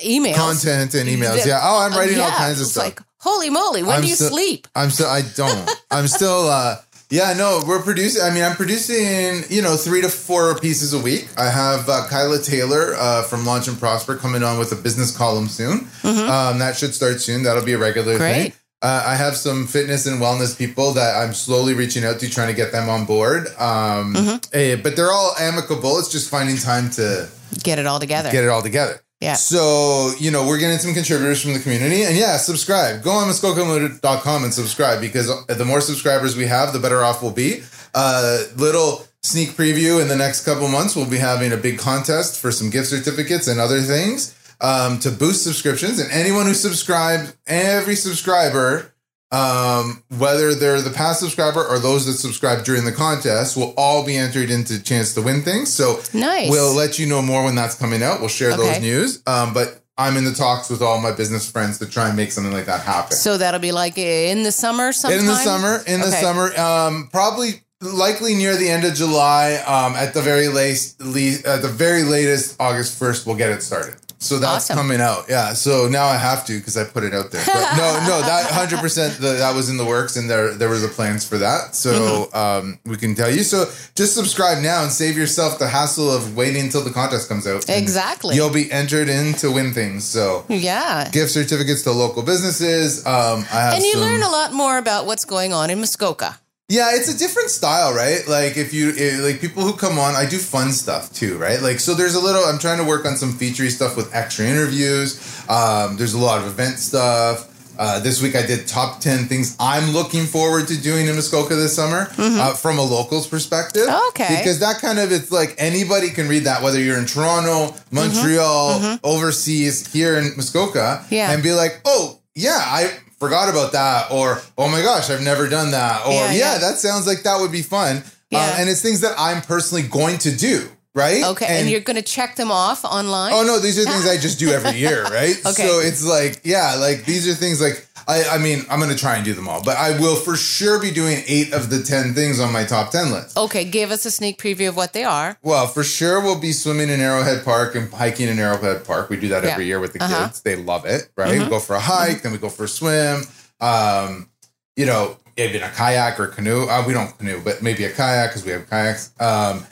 emails, 0.05 0.37
Content 0.37 0.95
and 0.95 1.09
emails. 1.09 1.43
the- 1.43 1.49
yeah. 1.49 1.61
Oh, 1.63 1.81
I'm 1.81 1.93
writing 1.93 2.19
all 2.19 2.29
yeah, 2.29 2.37
kinds 2.37 2.59
of 2.61 2.63
it's 2.63 2.73
stuff. 2.73 2.85
Like, 2.85 3.01
holy 3.21 3.51
moly, 3.51 3.83
when 3.83 3.97
I'm 3.97 4.03
do 4.03 4.09
you 4.09 4.15
still- 4.15 4.31
sleep? 4.31 4.69
I'm 4.75 4.91
still. 4.91 5.07
I 5.09 5.23
don't. 5.35 5.71
I'm 5.91 6.07
still. 6.09 6.49
uh 6.49 6.77
Yeah, 7.11 7.35
no, 7.35 7.63
we're 7.67 7.83
producing. 7.83 8.23
I 8.23 8.31
mean, 8.31 8.43
I'm 8.43 8.57
producing, 8.57 9.45
you 9.49 9.63
know, 9.63 9.77
three 9.77 10.01
to 10.03 10.09
four 10.09 10.59
pieces 10.59 10.93
a 10.93 10.99
week. 10.99 11.29
I 11.39 11.49
have 11.51 11.89
uh, 11.89 12.07
Kyla 12.09 12.41
Taylor 12.43 12.95
uh, 12.97 13.23
from 13.23 13.45
Launch 13.47 13.69
and 13.69 13.79
Prosper 13.79 14.17
coming 14.17 14.43
on 14.43 14.59
with 14.59 14.73
a 14.73 14.77
business 14.77 15.17
column 15.17 15.47
soon. 15.49 15.87
Um, 16.05 16.59
that 16.59 16.75
should 16.77 16.95
start 16.95 17.21
soon. 17.21 17.43
That'll 17.45 17.65
be 17.65 17.75
a 17.75 17.79
regular 17.79 18.15
Mm-hmm. 18.15 18.19
Great. 18.23 18.43
thing. 18.43 18.53
Uh, 18.83 19.03
I 19.07 19.15
have 19.17 19.37
some 19.37 19.67
fitness 19.67 20.07
and 20.07 20.21
wellness 20.21 20.57
people 20.57 20.93
that 20.93 21.17
I'm 21.17 21.33
slowly 21.33 21.73
reaching 21.75 22.05
out 22.05 22.21
to, 22.21 22.29
trying 22.31 22.49
to 22.49 22.55
get 22.55 22.73
them 22.73 22.89
on 22.89 23.05
board. 23.07 23.47
Um, 23.59 24.15
Mm-hmm. 24.15 24.37
eh, 24.53 24.77
but 24.77 24.97
they're 24.97 25.11
all 25.13 25.35
amicable. 25.41 25.99
It's 25.99 26.11
just 26.13 26.31
finding 26.31 26.57
time 26.59 26.91
to 26.93 27.29
Get 27.63 27.79
it 27.79 27.87
all 27.87 27.99
together. 28.01 28.31
get 28.31 28.45
it 28.45 28.49
all 28.51 28.63
together. 28.63 29.01
Yeah. 29.21 29.33
So, 29.35 30.13
you 30.21 30.31
know, 30.31 30.47
we're 30.47 30.59
getting 30.59 30.77
some 30.79 30.93
contributors 30.93 31.41
from 31.41 31.55
the 31.55 31.59
community. 31.61 32.03
And 32.03 32.17
yeah, 32.17 32.37
subscribe. 32.37 33.03
Go 33.03 33.13
on 33.13 33.29
muskokaunlimited.com 33.29 34.45
and 34.45 34.53
subscribe 34.53 35.01
because 35.01 35.47
the 35.47 35.65
more 35.65 35.81
subscribers 35.81 36.37
we 36.37 36.47
have, 36.47 36.73
the 36.75 36.79
better 36.79 37.03
off 37.03 37.23
we'll 37.23 37.33
be. 37.33 37.63
Uh, 37.95 38.43
little 38.57 39.07
sneak 39.23 39.51
preview 39.51 40.03
in 40.03 40.09
the 40.09 40.17
next 40.17 40.45
couple 40.45 40.69
months, 40.69 40.95
we'll 40.95 41.09
be 41.09 41.17
having 41.17 41.51
a 41.53 41.57
big 41.57 41.79
contest 41.79 42.39
for 42.39 42.53
some 42.53 42.69
gift 42.69 42.89
certificates 42.89 43.49
and 43.49 43.59
other 43.59 43.81
things 43.81 44.35
um, 44.61 44.99
to 45.01 45.11
boost 45.11 45.45
subscriptions. 45.45 45.99
And 45.99 46.11
anyone 46.11 46.47
who 46.47 46.55
subscribes, 46.55 47.37
every 47.47 47.97
subscriber, 47.97 48.93
um, 49.33 50.03
whether 50.17 50.55
they're 50.55 50.81
the 50.81 50.91
past 50.91 51.21
subscriber 51.21 51.65
or 51.65 51.79
those 51.79 52.07
that 52.07 52.15
subscribe 52.15 52.65
during 52.65 52.85
the 52.85 52.93
contest, 52.93 53.57
will 53.57 53.75
all 53.77 54.05
be 54.07 54.17
entered 54.17 54.51
into 54.51 54.83
chance 54.83 55.15
to 55.15 55.23
win 55.23 55.43
things. 55.43 55.73
So 55.73 56.01
Nice. 56.15 56.51
we'll 56.51 56.75
let 56.75 56.99
you 56.99 57.07
know 57.07 57.23
more 57.23 57.45
when 57.45 57.55
that's 57.55 57.75
coming 57.75 58.03
out. 58.03 58.21
We'll 58.21 58.29
share 58.29 58.57
those 58.57 58.81
news. 58.81 59.23
Um, 59.27 59.53
but 59.53 59.83
I'm 59.99 60.17
in 60.17 60.25
the 60.25 60.33
talks 60.33 60.69
with 60.69 60.83
all 60.83 61.01
my 61.01 61.11
business 61.13 61.51
friends 61.51 61.79
to 61.79 61.87
try 61.87 62.09
and 62.09 62.17
make 62.17 62.31
something 62.31 62.53
like 62.53 62.67
that 62.67 62.83
happen. 62.83 63.17
So 63.17 63.39
that'll 63.39 63.61
be 63.61 63.73
like 63.73 63.97
in 63.99 64.43
the 64.43 64.53
summer 64.53 64.93
sometime? 64.93 65.21
in 65.21 65.27
the 65.27 65.37
summer, 65.37 65.83
in 65.87 66.01
the 66.01 66.11
summer, 66.11 66.55
um, 66.59 67.09
probably 67.11 67.63
likely 67.81 68.35
near 68.35 68.57
the 68.57 68.69
end 68.69 68.85
of 68.85 68.95
July. 68.95 69.55
Um, 69.67 69.95
at 69.97 70.15
the 70.15 70.23
very 70.23 70.49
latest, 70.49 71.01
le- 71.01 71.51
at 71.51 71.63
the 71.63 71.69
very 71.69 72.03
latest, 72.05 72.57
August 72.61 72.99
first, 72.99 73.27
we'll 73.27 73.37
get 73.37 73.51
it 73.51 73.63
started. 73.63 73.97
So 74.27 74.39
that's 74.39 74.65
Awesome. 74.71 74.77
coming 74.77 75.01
out. 75.01 75.27
Yeah. 75.29 75.55
So 75.55 75.89
now 75.89 76.07
I 76.07 76.17
have 76.17 76.45
to 76.47 76.59
because 76.59 76.77
I 76.77 76.85
put 76.85 77.05
it 77.05 77.15
out 77.15 77.31
there. 77.31 77.43
But 77.47 77.77
no, 77.77 77.89
no, 78.07 78.21
that 78.23 78.51
hundred 78.61 78.81
percent 78.81 79.19
that 79.19 79.55
was 79.55 79.69
in 79.69 79.77
the 79.77 79.85
works, 79.85 80.17
and 80.17 80.29
there 80.29 80.53
there 80.55 80.69
was 80.69 80.83
the 80.83 80.89
plans 80.89 81.27
for 81.27 81.39
that. 81.39 81.75
So 81.75 81.93
Mm-hmm. 81.97 82.37
um, 82.37 82.79
we 82.85 82.97
can 82.97 83.15
tell 83.15 83.31
you. 83.31 83.43
So 83.43 83.67
just 83.95 84.15
subscribe 84.15 84.63
now 84.63 84.83
and 84.83 84.91
save 84.93 85.17
yourself 85.17 85.59
the 85.59 85.69
hassle 85.69 86.11
of 86.11 86.37
waiting 86.37 86.63
until 86.63 86.83
the 86.83 86.91
contest 86.91 87.29
comes 87.29 87.47
out. 87.47 87.65
Exactly. 87.69 88.35
You'll 88.37 88.53
be 88.53 88.71
entered 88.71 89.09
in 89.09 89.35
to 89.35 89.51
win 89.51 89.73
things. 89.73 90.05
So 90.05 90.45
Yeah. 90.49 91.09
gift 91.11 91.31
certificates 91.33 91.83
to 91.83 91.93
local 91.93 92.23
businesses. 92.23 93.05
Um, 93.07 93.47
I 93.53 93.61
have 93.61 93.75
And 93.75 93.85
you 93.85 93.93
some- 93.93 94.01
learn 94.03 94.23
a 94.23 94.29
lot 94.31 94.53
more 94.53 94.79
about 94.79 95.07
what's 95.07 95.25
going 95.25 95.53
on 95.53 95.71
in 95.71 95.79
Muskoka. 95.81 96.39
Yeah, 96.69 96.91
it's 96.95 97.09
a 97.13 97.17
different 97.17 97.51
style, 97.51 97.95
right? 97.95 98.27
Like 98.29 98.57
if 98.57 98.75
you 98.75 98.93
eh, 98.99 99.21
like 99.23 99.41
people 99.41 99.63
who 99.63 99.75
come 99.75 99.99
on, 99.99 100.15
I 100.17 100.27
do 100.27 100.39
fun 100.39 100.73
stuff 100.73 101.13
too, 101.13 101.39
right? 101.39 101.61
Like 101.63 101.79
so, 101.81 101.95
there's 101.95 102.15
a 102.17 102.21
little. 102.21 102.43
I'm 102.45 102.59
trying 102.59 102.79
to 102.79 102.85
work 102.85 103.07
on 103.07 103.17
some 103.17 103.33
featurey 103.33 103.71
stuff 103.71 103.97
with 103.97 104.13
extra 104.15 104.47
interviews. 104.47 105.19
Um, 105.49 105.97
there's 105.97 106.15
a 106.15 106.19
lot 106.19 106.41
of 106.41 106.47
event 106.47 106.79
stuff. 106.79 107.53
Uh, 107.79 108.01
this 108.01 108.23
week 108.23 108.35
I 108.35 108.41
did 108.47 108.67
top 108.67 109.01
ten 109.01 109.27
things 109.27 109.55
I'm 109.61 109.93
looking 109.93 110.25
forward 110.25 110.67
to 110.69 110.81
doing 110.81 111.09
in 111.09 111.15
Muskoka 111.15 111.55
this 111.55 111.77
summer 111.77 112.09
uh, 112.19 112.55
from 112.55 112.79
a 112.79 112.83
locals 112.83 113.29
perspective. 113.29 113.87
Mm-hmm. 113.87 114.09
Okay. 114.09 114.37
because 114.39 114.61
that 114.61 114.81
kind 114.81 114.99
of 114.99 115.13
it's 115.13 115.31
like 115.31 115.55
anybody 115.59 116.09
can 116.09 116.27
read 116.27 116.45
that, 116.45 116.63
whether 116.63 116.81
you're 116.81 116.99
in 116.99 117.05
Toronto, 117.05 117.77
Montreal, 117.93 118.99
overseas, 119.05 119.87
here 119.93 120.17
in 120.19 120.33
Muskoka, 120.37 120.79
Mm-hmm. 121.05 121.15
Yeah. 121.15 121.33
and 121.33 121.43
be 121.43 121.53
like, 121.53 121.81
oh 121.85 122.19
yeah, 122.35 122.59
I 122.61 122.97
forgot 123.27 123.49
about 123.49 123.73
that, 123.73 124.11
or 124.11 124.41
oh 124.57 124.69
my 124.69 124.83
gosh, 124.83 125.11
I've 125.11 125.23
never 125.23 125.49
done 125.49 125.73
that, 125.73 126.07
or 126.07 126.13
Yeah, 126.13 126.33
yeah, 126.33 126.53
yeah. 126.53 126.59
that 126.59 126.79
sounds 126.79 127.07
like 127.07 127.23
that 127.25 127.41
would 127.41 127.53
be 127.53 127.63
fun. 127.63 128.03
Yeah. 128.31 128.39
Uh, 128.39 128.57
and 128.59 128.69
it's 128.69 128.83
things 128.83 129.01
that 129.01 129.15
I'm 129.19 129.43
personally 129.43 129.83
going 129.83 130.19
to 130.19 130.35
do, 130.35 130.69
right? 130.95 131.23
Okay. 131.25 131.47
And, 131.47 131.71
you're 131.71 131.81
going 131.81 131.97
to 131.97 132.03
check 132.03 132.37
them 132.37 132.51
off 132.51 132.85
online? 132.85 133.33
Oh 133.33 133.45
no, 133.45 133.59
these 133.61 133.79
are 133.79 133.85
things 133.85 134.09
I 134.09 134.17
just 134.17 134.39
do 134.39 134.51
every 134.51 134.79
year, 134.79 135.05
right? 135.11 135.37
Okay. 135.47 135.67
So 135.67 135.81
it's 135.81 136.05
like, 136.05 136.41
yeah, 136.45 136.75
like 136.75 137.05
these 137.05 137.29
are 137.29 137.35
things 137.35 137.61
like 137.61 137.86
I, 138.09 138.25
I 138.37 138.39
mean, 138.39 138.65
I'm 138.71 138.79
gonna 138.79 138.95
try 138.95 139.17
and 139.17 139.25
do 139.25 139.35
them 139.35 139.49
all, 139.49 139.63
but 139.65 139.77
I 139.77 139.99
will 139.99 140.15
for 140.15 140.37
sure 140.37 140.81
be 140.81 140.91
doing 140.93 141.23
eight 141.27 141.53
of 141.53 141.71
the 141.71 141.83
ten 141.83 142.15
things 142.15 142.39
on 142.39 142.53
my 142.53 142.65
top 142.65 142.91
ten 142.93 143.11
list. 143.11 143.37
Okay. 143.37 143.65
Give 143.65 143.91
us 143.91 144.05
a 144.07 144.11
sneak 144.13 144.39
preview 144.41 144.69
of 144.69 144.77
what 144.77 144.93
they 144.93 145.03
are. 145.05 145.37
Well, 145.43 145.67
for 145.67 145.83
sure 145.83 146.21
we'll 146.21 146.39
be 146.41 146.53
swimming 146.53 146.89
in 146.89 147.01
Arrowhead 147.01 147.45
Park 147.45 147.75
and 147.75 147.93
hiking 147.93 148.29
in 148.29 148.39
Arrowhead 148.39 148.85
Park. 148.85 149.11
We 149.11 149.17
do 149.17 149.29
that 149.29 149.43
Yeah. 149.43 149.51
every 149.51 149.67
year 149.67 149.81
with 149.81 149.93
the 149.93 150.03
Uh-huh. 150.05 150.15
Mm-hmm. 150.15 150.25
kids. 150.27 150.41
They 150.43 150.55
love 150.57 150.85
it, 150.87 151.09
right? 151.17 151.39
We 151.39 151.49
go 151.49 151.59
for 151.59 151.75
a 151.75 151.81
hike, 151.81 152.23
then 152.23 152.31
we 152.33 152.39
go 152.39 152.49
for 152.49 152.65
a 152.65 152.69
swim. 152.69 153.23
Um, 153.61 154.29
you 154.77 154.87
know, 154.87 155.17
even 155.37 155.63
a 155.63 155.71
kayak 155.71 156.21
or 156.21 156.29
canoe. 156.29 156.67
Uh, 156.67 156.85
we 156.87 156.93
don't 156.93 157.17
canoe, 157.19 157.41
but 157.43 157.61
maybe 157.63 157.85
a 157.85 157.91
kayak 157.91 158.31
because 158.31 158.45
we 158.45 158.53
have 158.53 158.69
kayaks. 158.71 159.11
Um, 159.19 159.67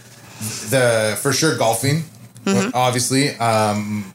the 0.71 1.17
for 1.23 1.33
sure 1.33 1.57
golfing, 1.57 2.03
Mm-hmm. 2.45 2.71
obviously. 2.75 3.31
Um, 3.37 4.13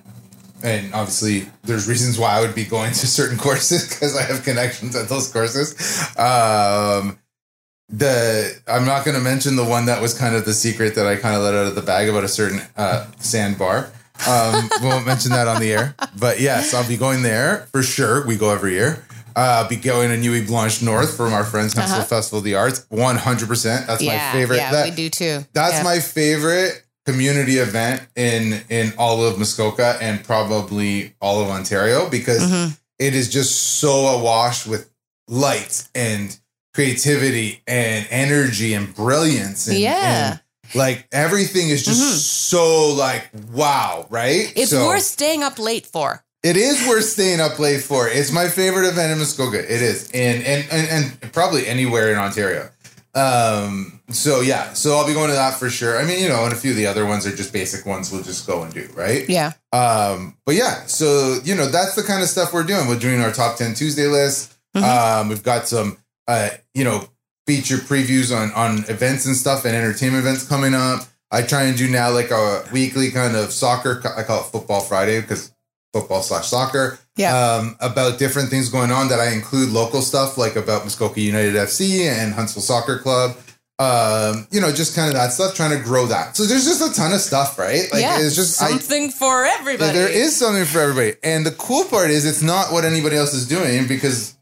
and 0.63 0.93
obviously, 0.93 1.47
there's 1.63 1.87
reasons 1.87 2.17
why 2.19 2.33
I 2.37 2.41
would 2.41 2.55
be 2.55 2.65
going 2.65 2.91
to 2.91 3.07
certain 3.07 3.37
courses 3.47 3.87
because 3.89 4.15
I 4.17 4.23
have 4.23 4.43
connections 4.43 4.95
at 4.95 5.07
those 5.09 5.31
courses. 5.31 5.73
Um, 6.17 7.19
the 7.89 8.61
I'm 8.67 8.85
not 8.85 9.03
going 9.05 9.15
to 9.17 9.23
mention 9.23 9.55
the 9.55 9.65
one 9.65 9.85
that 9.87 10.01
was 10.01 10.13
kind 10.17 10.35
of 10.35 10.45
the 10.45 10.53
secret 10.53 10.95
that 10.95 11.07
I 11.07 11.15
kind 11.15 11.35
of 11.35 11.41
let 11.41 11.55
out 11.55 11.65
of 11.67 11.75
the 11.75 11.81
bag 11.81 12.07
about 12.09 12.23
a 12.23 12.27
certain 12.27 12.61
uh, 12.77 13.07
sandbar. 13.19 13.91
Um, 14.27 14.69
we 14.81 14.87
won't 14.87 15.05
mention 15.05 15.31
that 15.31 15.47
on 15.47 15.61
the 15.61 15.71
air, 15.71 15.95
but 16.19 16.39
yes, 16.41 16.73
I'll 16.73 16.87
be 16.87 16.97
going 16.97 17.21
there 17.23 17.67
for 17.71 17.81
sure. 17.81 18.25
We 18.27 18.35
go 18.35 18.51
every 18.51 18.73
year. 18.73 19.05
Uh, 19.35 19.61
I'll 19.63 19.69
be 19.69 19.77
going 19.77 20.09
to 20.09 20.17
Nuit 20.17 20.45
Blanche 20.47 20.81
North 20.81 21.15
from 21.15 21.31
our 21.33 21.45
friends 21.45 21.73
Huntsville 21.73 21.99
Uh-huh. 21.99 22.05
Festival 22.07 22.39
of 22.39 22.43
the 22.43 22.55
Arts. 22.55 22.85
One 22.89 23.15
hundred 23.15 23.47
percent. 23.47 23.87
That's 23.87 24.01
yeah. 24.01 24.17
my 24.33 24.33
favorite. 24.39 24.57
Yeah, 24.57 24.71
That- 24.71 24.89
we 24.89 24.95
do 24.95 25.09
too. 25.09 25.45
That's 25.53 25.75
Yeah. 25.77 25.83
my 25.83 25.99
favorite 25.99 26.83
community 27.09 27.57
event 27.57 28.01
in 28.15 28.61
in 28.69 28.93
all 28.97 29.23
of 29.25 29.37
Muskoka 29.37 29.97
and 30.01 30.23
probably 30.23 31.13
all 31.21 31.41
of 31.41 31.49
Ontario 31.49 32.09
because 32.09 32.41
Mhm. 32.43 32.77
it 32.99 33.13
is 33.15 33.29
just 33.29 33.79
so 33.79 34.07
awash 34.07 34.65
with 34.65 34.89
light 35.27 35.83
and 35.95 36.35
creativity 36.73 37.61
and 37.67 38.07
energy 38.09 38.73
and 38.73 38.93
brilliance 38.95 39.67
and, 39.67 39.77
Yeah. 39.79 40.31
and, 40.31 40.39
like 40.75 41.07
everything 41.11 41.69
is 41.69 41.83
just 41.83 42.01
Mhm. 42.01 42.17
so 42.17 42.89
like 42.93 43.23
wow 43.53 44.05
right 44.09 44.51
It's 44.55 44.71
So- 44.71 44.85
worth 44.87 45.03
staying 45.03 45.41
up 45.43 45.57
late 45.59 45.85
for. 45.91 46.23
it 46.43 46.55
is 46.55 46.87
worth 46.87 47.09
staying 47.09 47.41
up 47.41 47.59
late 47.59 47.81
for. 47.83 48.07
It's 48.07 48.31
my 48.31 48.47
favorite 48.47 48.87
event 48.87 49.11
in 49.11 49.17
Muskoka. 49.19 49.59
It 49.59 49.81
is, 49.81 50.07
and 50.13 50.37
and 50.51 50.61
and, 50.71 50.87
and 51.21 51.31
probably 51.33 51.67
anywhere 51.67 52.11
in 52.13 52.17
Ontario. 52.17 52.69
Um. 53.15 54.01
So 54.09 54.41
yeah. 54.41 54.73
So 54.73 54.95
I'll 54.97 55.07
be 55.07 55.13
going 55.13 55.29
to 55.29 55.35
that 55.35 55.55
for 55.59 55.69
sure. 55.69 55.99
I 55.99 56.05
mean, 56.05 56.21
you 56.21 56.29
know, 56.29 56.43
and 56.43 56.53
a 56.53 56.55
few 56.55 56.71
of 56.71 56.77
the 56.77 56.87
other 56.87 57.05
ones 57.05 57.25
are 57.25 57.35
just 57.35 57.51
basic 57.51 57.85
ones. 57.85 58.11
We'll 58.11 58.23
just 58.23 58.45
go 58.47 58.63
and 58.63 58.73
do 58.73 58.87
right. 58.95 59.27
Yeah. 59.29 59.53
Um. 59.73 60.37
But 60.45 60.55
yeah. 60.55 60.85
So 60.85 61.39
you 61.43 61.55
know, 61.55 61.67
that's 61.67 61.95
the 61.95 62.03
kind 62.03 62.21
of 62.21 62.29
stuff 62.29 62.53
we're 62.53 62.63
doing. 62.63 62.87
We're 62.87 62.99
doing 62.99 63.21
our 63.21 63.31
top 63.31 63.57
ten 63.57 63.73
Tuesday 63.73 64.07
list. 64.07 64.55
Mhm. 64.75 64.83
Um. 64.83 65.29
We've 65.29 65.43
got 65.43 65.67
some. 65.67 65.97
Uh. 66.27 66.49
You 66.73 66.83
know, 66.83 67.09
feature 67.47 67.77
previews 67.77 68.35
on 68.35 68.51
on 68.53 68.85
events 68.89 69.25
and 69.25 69.35
stuff 69.35 69.65
and 69.65 69.75
entertainment 69.75 70.23
events 70.23 70.47
coming 70.47 70.73
up. 70.75 71.01
I 71.31 71.41
try 71.43 71.63
and 71.63 71.77
do 71.77 71.87
now 71.89 72.11
like 72.11 72.31
a 72.31 72.63
weekly 72.71 73.11
kind 73.11 73.35
of 73.35 73.51
soccer. 73.51 74.01
I 74.17 74.23
call 74.23 74.41
it 74.41 74.45
Football 74.51 74.81
Friday 74.81 75.21
because 75.21 75.51
football 75.93 76.21
slash 76.21 76.47
soccer. 76.47 76.99
Yeah. 77.19 77.37
Um, 77.37 77.75
about 77.81 78.17
different 78.17 78.47
things 78.47 78.69
going 78.69 78.91
on 78.91 79.09
that 79.09 79.19
I 79.19 79.33
include 79.33 79.71
local 79.71 80.01
stuff 80.01 80.37
like 80.37 80.55
about 80.55 80.85
Muskoka 80.85 81.19
United 81.19 81.53
FC 81.53 82.09
and 82.09 82.33
Huntsville 82.33 82.63
Soccer 82.63 82.97
Club. 82.97 83.35
Um, 83.77 84.47
you 84.51 84.61
know, 84.61 84.71
just 84.71 84.95
kind 84.95 85.09
of 85.09 85.15
that 85.15 85.33
stuff, 85.33 85.53
trying 85.53 85.77
to 85.77 85.83
grow 85.83 86.05
that. 86.05 86.37
So 86.37 86.43
there's 86.43 86.63
just 86.63 86.81
a 86.81 86.93
ton 86.97 87.11
of 87.11 87.19
stuff, 87.19 87.59
right? 87.59 87.91
Like 87.91 88.03
yeah. 88.03 88.21
it's 88.21 88.35
just 88.35 88.61
I, 88.61 88.69
something 88.69 89.09
for 89.09 89.43
everybody. 89.43 89.91
there 89.91 90.09
is 90.09 90.33
something 90.33 90.63
for 90.63 90.79
everybody. 90.79 91.15
And 91.21 91.45
the 91.45 91.51
cool 91.51 91.83
part 91.83 92.09
is 92.09 92.25
it's 92.25 92.41
not 92.41 92.71
what 92.71 92.85
anybody 92.85 93.17
else 93.17 93.33
is 93.33 93.45
doing 93.45 93.85
because 93.85 94.37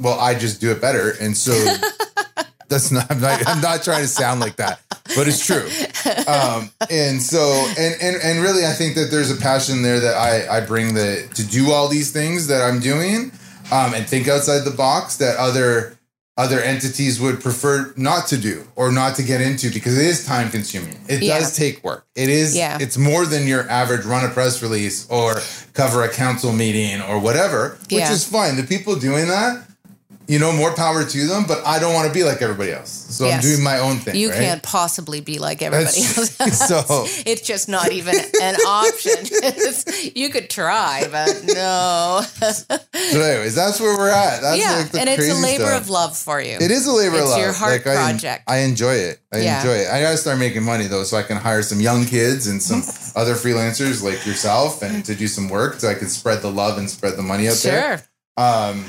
well, 0.00 0.18
I 0.18 0.34
just 0.34 0.60
do 0.60 0.72
it 0.72 0.80
better. 0.80 1.12
And 1.20 1.36
so 1.36 1.52
that's 2.68 2.90
not 2.90 3.10
I'm, 3.10 3.20
not 3.20 3.46
I'm 3.48 3.60
not 3.60 3.82
trying 3.82 4.02
to 4.02 4.08
sound 4.08 4.40
like 4.40 4.56
that, 4.56 4.80
but 5.14 5.28
it's 5.28 5.44
true. 5.44 5.68
Um, 6.26 6.70
and 6.90 7.20
so 7.22 7.40
and, 7.78 7.94
and 8.00 8.16
and 8.22 8.40
really 8.42 8.64
I 8.66 8.72
think 8.72 8.94
that 8.96 9.10
there's 9.10 9.30
a 9.30 9.36
passion 9.36 9.82
there 9.82 10.00
that 10.00 10.14
I 10.16 10.58
I 10.58 10.60
bring 10.66 10.94
the 10.94 11.28
to 11.34 11.46
do 11.46 11.70
all 11.72 11.88
these 11.88 12.10
things 12.12 12.46
that 12.48 12.62
I'm 12.62 12.80
doing 12.80 13.32
um, 13.72 13.94
and 13.94 14.06
think 14.06 14.28
outside 14.28 14.60
the 14.64 14.70
box 14.76 15.16
that 15.18 15.36
other 15.36 15.96
other 16.38 16.60
entities 16.60 17.18
would 17.18 17.40
prefer 17.40 17.94
not 17.96 18.26
to 18.28 18.36
do 18.36 18.62
or 18.76 18.92
not 18.92 19.16
to 19.16 19.22
get 19.22 19.40
into 19.40 19.70
because 19.72 19.96
it 19.96 20.04
is 20.04 20.26
time 20.26 20.50
consuming. 20.50 20.98
It 21.08 21.22
Yeah. 21.22 21.38
does 21.38 21.56
take 21.56 21.82
work. 21.82 22.04
It 22.14 22.28
is 22.28 22.54
Yeah. 22.54 22.76
it's 22.78 22.98
more 22.98 23.24
than 23.24 23.46
your 23.46 23.66
average 23.70 24.04
run 24.04 24.22
a 24.22 24.28
press 24.28 24.60
release 24.60 25.06
or 25.08 25.40
cover 25.72 26.02
a 26.02 26.10
council 26.12 26.52
meeting 26.52 27.00
or 27.00 27.18
whatever, 27.20 27.78
which 27.84 27.92
Yeah. 27.92 28.12
is 28.12 28.24
fine. 28.24 28.56
The 28.56 28.64
people 28.64 28.96
doing 28.96 29.28
that, 29.28 29.62
you 30.28 30.38
know, 30.38 30.52
more 30.52 30.74
power 30.74 31.04
to 31.04 31.26
them, 31.26 31.44
but 31.46 31.64
I 31.66 31.78
don't 31.78 31.94
want 31.94 32.08
to 32.08 32.12
be 32.14 32.24
like 32.24 32.42
everybody 32.42 32.72
else. 32.72 32.90
So 32.90 33.28
I'm 33.28 33.40
doing 33.40 33.62
my 33.62 33.78
own 33.78 33.96
thing. 33.98 34.16
You 34.16 34.30
right? 34.30 34.38
can't 34.38 34.62
possibly 34.62 35.20
be 35.20 35.38
like 35.38 35.62
everybody 35.62 36.00
That's- 36.00 36.40
else. 36.40 36.68
so- 36.68 37.04
it's 37.30 37.42
just 37.42 37.68
not 37.68 37.92
even 37.92 38.14
an 38.42 38.56
option. 38.66 39.12
You 40.14 40.30
could 40.30 40.48
try, 40.50 41.06
but 41.10 41.28
no. 41.44 42.22
So, 42.22 42.76
anyways, 42.94 43.54
that's 43.54 43.80
where 43.80 43.96
we're 43.96 44.08
at. 44.10 44.40
That's 44.40 44.58
yeah, 44.58 44.76
like 44.76 44.94
and 44.94 45.08
it's 45.08 45.30
a 45.30 45.34
labor 45.42 45.64
stuff. 45.64 45.82
of 45.82 45.90
love 45.90 46.16
for 46.16 46.40
you. 46.40 46.56
It 46.60 46.70
is 46.70 46.86
a 46.86 46.92
labor 46.92 47.16
of 47.16 47.22
It's 47.22 47.30
love. 47.30 47.40
your 47.40 47.52
heart 47.52 47.80
I 47.86 47.94
project. 47.94 48.44
I, 48.48 48.58
enjoy 48.58 48.94
it. 48.94 49.20
I 49.32 49.38
Yeah. 49.40 49.60
enjoy 49.60 49.74
it. 49.74 49.88
I 49.88 50.00
gotta 50.00 50.16
start 50.16 50.38
making 50.38 50.64
money 50.64 50.86
though, 50.86 51.02
so 51.04 51.16
I 51.16 51.22
can 51.22 51.36
hire 51.36 51.62
some 51.62 51.80
young 51.80 52.04
kids 52.06 52.46
and 52.46 52.62
some 52.62 52.82
other 53.20 53.34
freelancers 53.34 54.02
like 54.02 54.24
yourself, 54.26 54.82
and 54.82 55.04
to 55.04 55.14
do 55.14 55.28
some 55.28 55.48
work, 55.48 55.80
so 55.80 55.88
I 55.88 55.94
can 55.94 56.08
spread 56.08 56.40
the 56.42 56.50
love 56.50 56.78
and 56.78 56.88
spread 56.90 57.16
the 57.16 57.22
money 57.22 57.48
out 57.48 57.56
there. 57.56 57.98
Sure. 57.98 58.44
Um, 58.44 58.84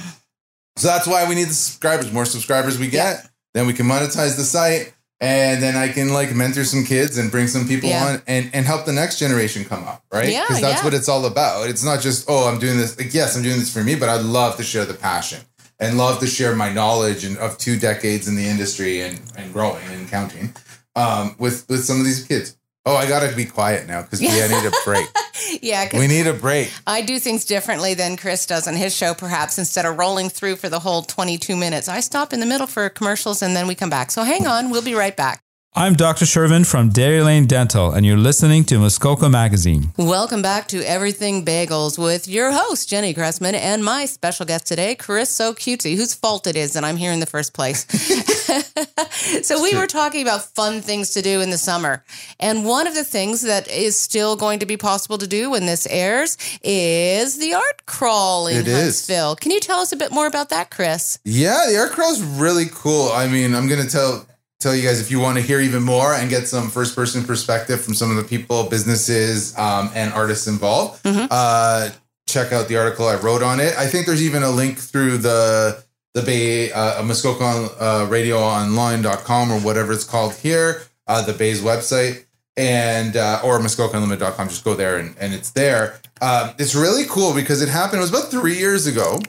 so 0.77 0.87
that's 0.87 1.07
why 1.07 1.27
we 1.27 1.35
need 1.35 1.47
the 1.49 1.53
subscribers. 1.53 2.11
More 2.11 2.25
subscribers 2.25 2.77
we 2.79 2.87
get, 2.89 3.29
then 3.53 3.67
we 3.67 3.73
can 3.73 3.85
monetize 3.85 4.37
the 4.37 4.43
site, 4.43 4.93
and 5.19 5.61
then 5.61 5.75
I 5.75 5.89
can 5.89 6.13
like 6.13 6.33
mentor 6.35 6.63
some 6.63 6.83
kids 6.85 7.17
and 7.17 7.31
bring 7.31 7.47
some 7.47 7.67
people 7.67 7.89
Yeah. 7.89 8.05
on 8.05 8.21
and 8.27 8.49
and 8.53 8.65
help 8.65 8.85
the 8.85 8.93
next 8.93 9.19
generation 9.19 9.65
come 9.65 9.83
up, 9.83 10.03
right? 10.11 10.29
Yeah, 10.29 10.41
Because 10.43 10.61
that's 10.61 10.79
yeah. 10.79 10.83
what 10.85 10.93
it's 10.93 11.09
all 11.09 11.25
about. 11.25 11.69
It's 11.69 11.83
not 11.83 12.01
just 12.01 12.25
oh, 12.29 12.47
I'm 12.47 12.59
doing 12.59 12.77
this. 12.77 12.97
Like, 12.97 13.13
yes, 13.13 13.35
I'm 13.35 13.43
doing 13.43 13.59
this 13.59 13.73
for 13.73 13.83
me, 13.83 13.95
but 13.95 14.09
I'd 14.09 14.21
love 14.25 14.57
to 14.57 14.63
share 14.63 14.85
the 14.85 14.93
passion 14.93 15.41
and 15.79 15.97
love 15.97 16.19
to 16.19 16.27
share 16.27 16.55
my 16.55 16.71
knowledge 16.73 17.23
and 17.23 17.37
of 17.37 17.57
two 17.57 17.77
decades 17.79 18.27
in 18.27 18.35
the 18.35 18.45
industry 18.45 19.01
and 19.01 19.19
and 19.37 19.53
growing 19.53 19.85
and 19.91 20.09
counting 20.09 20.53
um, 20.95 21.35
with 21.39 21.67
with 21.69 21.83
some 21.85 21.99
of 21.99 22.05
these 22.05 22.23
kids. 22.25 22.56
Oh, 22.87 22.95
I 22.95 23.05
gotta 23.05 23.35
be 23.35 23.43
quiet 23.43 23.85
now 23.85 24.01
because 24.01 24.21
we 24.21 24.29
I 24.29 24.47
need 24.47 24.65
a 24.65 24.71
break. 24.85 25.07
Yeah, 25.61 25.87
we 25.93 26.07
need 26.07 26.27
a 26.27 26.33
break. 26.33 26.73
I 26.85 27.01
do 27.03 27.19
things 27.19 27.45
differently 27.45 27.93
than 27.93 28.17
Chris 28.17 28.45
does 28.45 28.67
on 28.67 28.75
his 28.75 28.93
show, 28.93 29.13
perhaps 29.13 29.57
instead 29.59 29.85
of 29.85 29.97
rolling 29.97 30.29
through 30.29 30.55
for 30.55 30.67
the 30.67 30.79
whole 30.79 31.03
22 31.03 31.55
minutes. 31.55 31.87
I 31.87 31.99
stop 31.99 32.33
in 32.33 32.39
the 32.39 32.45
middle 32.45 32.67
for 32.67 32.89
commercials 32.89 33.41
and 33.41 33.55
then 33.55 33.67
we 33.67 33.75
come 33.75 33.89
back. 33.89 34.11
So 34.11 34.23
hang 34.23 34.47
on, 34.47 34.71
we'll 34.71 34.81
be 34.81 34.95
right 34.95 35.15
back. 35.15 35.41
I'm 35.77 35.93
Dr. 35.93 36.25
Shervin 36.25 36.65
from 36.65 36.89
Dairy 36.89 37.21
Lane 37.21 37.45
Dental, 37.45 37.91
and 37.91 38.03
you're 38.03 38.17
listening 38.17 38.63
to 38.63 38.79
Muskoka 38.79 39.29
Magazine. 39.29 39.93
Welcome 39.95 40.41
back 40.41 40.67
to 40.69 40.81
Everything 40.81 41.45
Bagels 41.45 41.99
with 41.99 42.27
your 42.27 42.51
host, 42.51 42.89
Jenny 42.89 43.13
Cressman, 43.13 43.53
and 43.53 43.85
my 43.85 44.07
special 44.07 44.47
guest 44.47 44.65
today, 44.65 44.95
Chris 44.95 45.37
Occhiuzzi, 45.37 45.95
whose 45.95 46.15
fault 46.15 46.47
it 46.47 46.55
is 46.55 46.73
that 46.73 46.83
I'm 46.83 46.97
here 46.97 47.11
in 47.11 47.19
the 47.19 47.27
first 47.27 47.53
place. 47.53 47.85
so, 49.45 49.61
we 49.61 49.77
were 49.77 49.85
talking 49.85 50.23
about 50.23 50.45
fun 50.55 50.81
things 50.81 51.11
to 51.11 51.21
do 51.21 51.41
in 51.41 51.51
the 51.51 51.59
summer. 51.59 52.03
And 52.39 52.65
one 52.65 52.87
of 52.87 52.95
the 52.95 53.03
things 53.03 53.43
that 53.43 53.67
is 53.67 53.95
still 53.95 54.35
going 54.35 54.57
to 54.57 54.65
be 54.65 54.77
possible 54.77 55.19
to 55.19 55.27
do 55.27 55.51
when 55.51 55.67
this 55.67 55.85
airs 55.85 56.39
is 56.63 57.37
the 57.37 57.53
art 57.53 57.85
crawl 57.85 58.47
in 58.47 58.61
It 58.61 58.67
is. 58.67 58.81
Huntsville. 58.81 59.35
Can 59.35 59.51
you 59.51 59.59
tell 59.59 59.77
us 59.77 59.91
a 59.91 59.95
bit 59.95 60.11
more 60.11 60.25
about 60.25 60.49
that, 60.49 60.71
Chris? 60.71 61.19
Yeah, 61.23 61.67
the 61.69 61.77
art 61.77 61.91
crawl 61.91 62.13
is 62.13 62.23
really 62.23 62.65
cool. 62.71 63.11
I 63.11 63.27
mean, 63.27 63.53
I'm 63.53 63.67
gonna 63.67 63.87
tell 63.87 64.25
tell 64.67 64.75
you 64.75 64.83
guys 64.83 64.99
if 64.99 65.09
you 65.09 65.21
want 65.21 65.37
to 65.37 65.41
hear 65.41 65.61
even 65.61 65.81
more 65.81 66.13
and 66.13 66.29
get 66.29 66.45
some 66.45 66.69
first 66.69 66.93
person 66.93 67.23
perspective 67.23 67.81
from 67.81 67.93
some 67.93 68.11
of 68.11 68.17
the 68.17 68.23
people, 68.23 68.67
businesses, 68.69 69.57
um, 69.57 69.89
and 69.95 70.11
artists 70.11 70.45
involved. 70.45 70.99
Uh, 71.31 71.89
check 72.27 72.51
out 72.51 72.67
the 72.67 72.75
article 72.75 73.07
I 73.07 73.15
wrote 73.15 73.41
on 73.41 73.61
it. 73.61 73.77
I 73.77 73.87
think 73.87 74.05
there's 74.05 74.21
even 74.21 74.43
a 74.43 74.49
link 74.49 74.77
through 74.77 75.19
the 75.19 75.83
the 76.13 76.21
Bay 76.21 76.71
uh, 76.71 77.01
Muskoka 77.03 77.43
on, 77.43 77.69
uh, 77.79 78.07
Radio 78.09 78.39
Online.com 78.39 79.51
or 79.51 79.59
whatever 79.59 79.93
it's 79.93 80.03
called 80.03 80.33
here, 80.33 80.81
uh, 81.05 81.21
the 81.21 81.33
Bay's 81.33 81.61
website. 81.61 82.25
And 82.57 83.15
uh, 83.15 83.39
or 83.43 83.59
MuskokaUnlimited.com, 83.59 84.49
just 84.49 84.63
go 84.65 84.73
there 84.73 84.97
and, 84.97 85.15
and 85.19 85.31
it's 85.31 85.51
there. 85.51 85.99
Um, 86.21 86.55
it's 86.57 86.73
really 86.73 87.05
cool 87.07 87.35
because 87.35 87.61
it 87.61 87.69
happened. 87.69 87.99
It 87.99 88.01
was 88.01 88.09
about 88.09 88.31
three 88.31 88.57
years 88.57 88.87
ago 88.87 89.19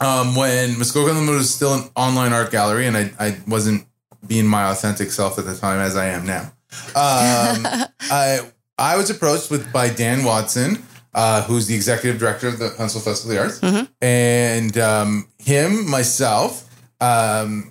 um, 0.00 0.34
when 0.34 0.76
Muskoka 0.76 1.12
Unlimited 1.12 1.38
was 1.38 1.54
still 1.54 1.74
an 1.74 1.88
online 1.94 2.32
art 2.32 2.50
gallery, 2.50 2.86
and 2.86 2.96
I, 2.96 3.12
I 3.20 3.36
wasn't 3.46 3.86
being 4.26 4.46
my 4.46 4.70
authentic 4.70 5.10
self 5.10 5.38
at 5.38 5.44
the 5.46 5.56
time 5.56 5.80
as 5.80 5.96
I 5.96 6.06
am 6.08 6.26
now. 6.26 6.52
Um, 6.94 7.66
I 8.10 8.40
I 8.78 8.96
was 8.96 9.10
approached 9.10 9.50
with 9.50 9.72
by 9.72 9.88
Dan 9.90 10.24
Watson, 10.24 10.82
uh, 11.14 11.42
who's 11.42 11.66
the 11.66 11.74
executive 11.74 12.20
director 12.20 12.48
of 12.48 12.58
the 12.58 12.70
Huntsville 12.76 13.02
Festival 13.02 13.36
of 13.36 13.60
the 13.60 13.74
Arts, 13.74 13.88
and 14.02 14.78
um, 14.78 15.28
him, 15.38 15.88
myself, 15.90 16.68
um, 17.00 17.70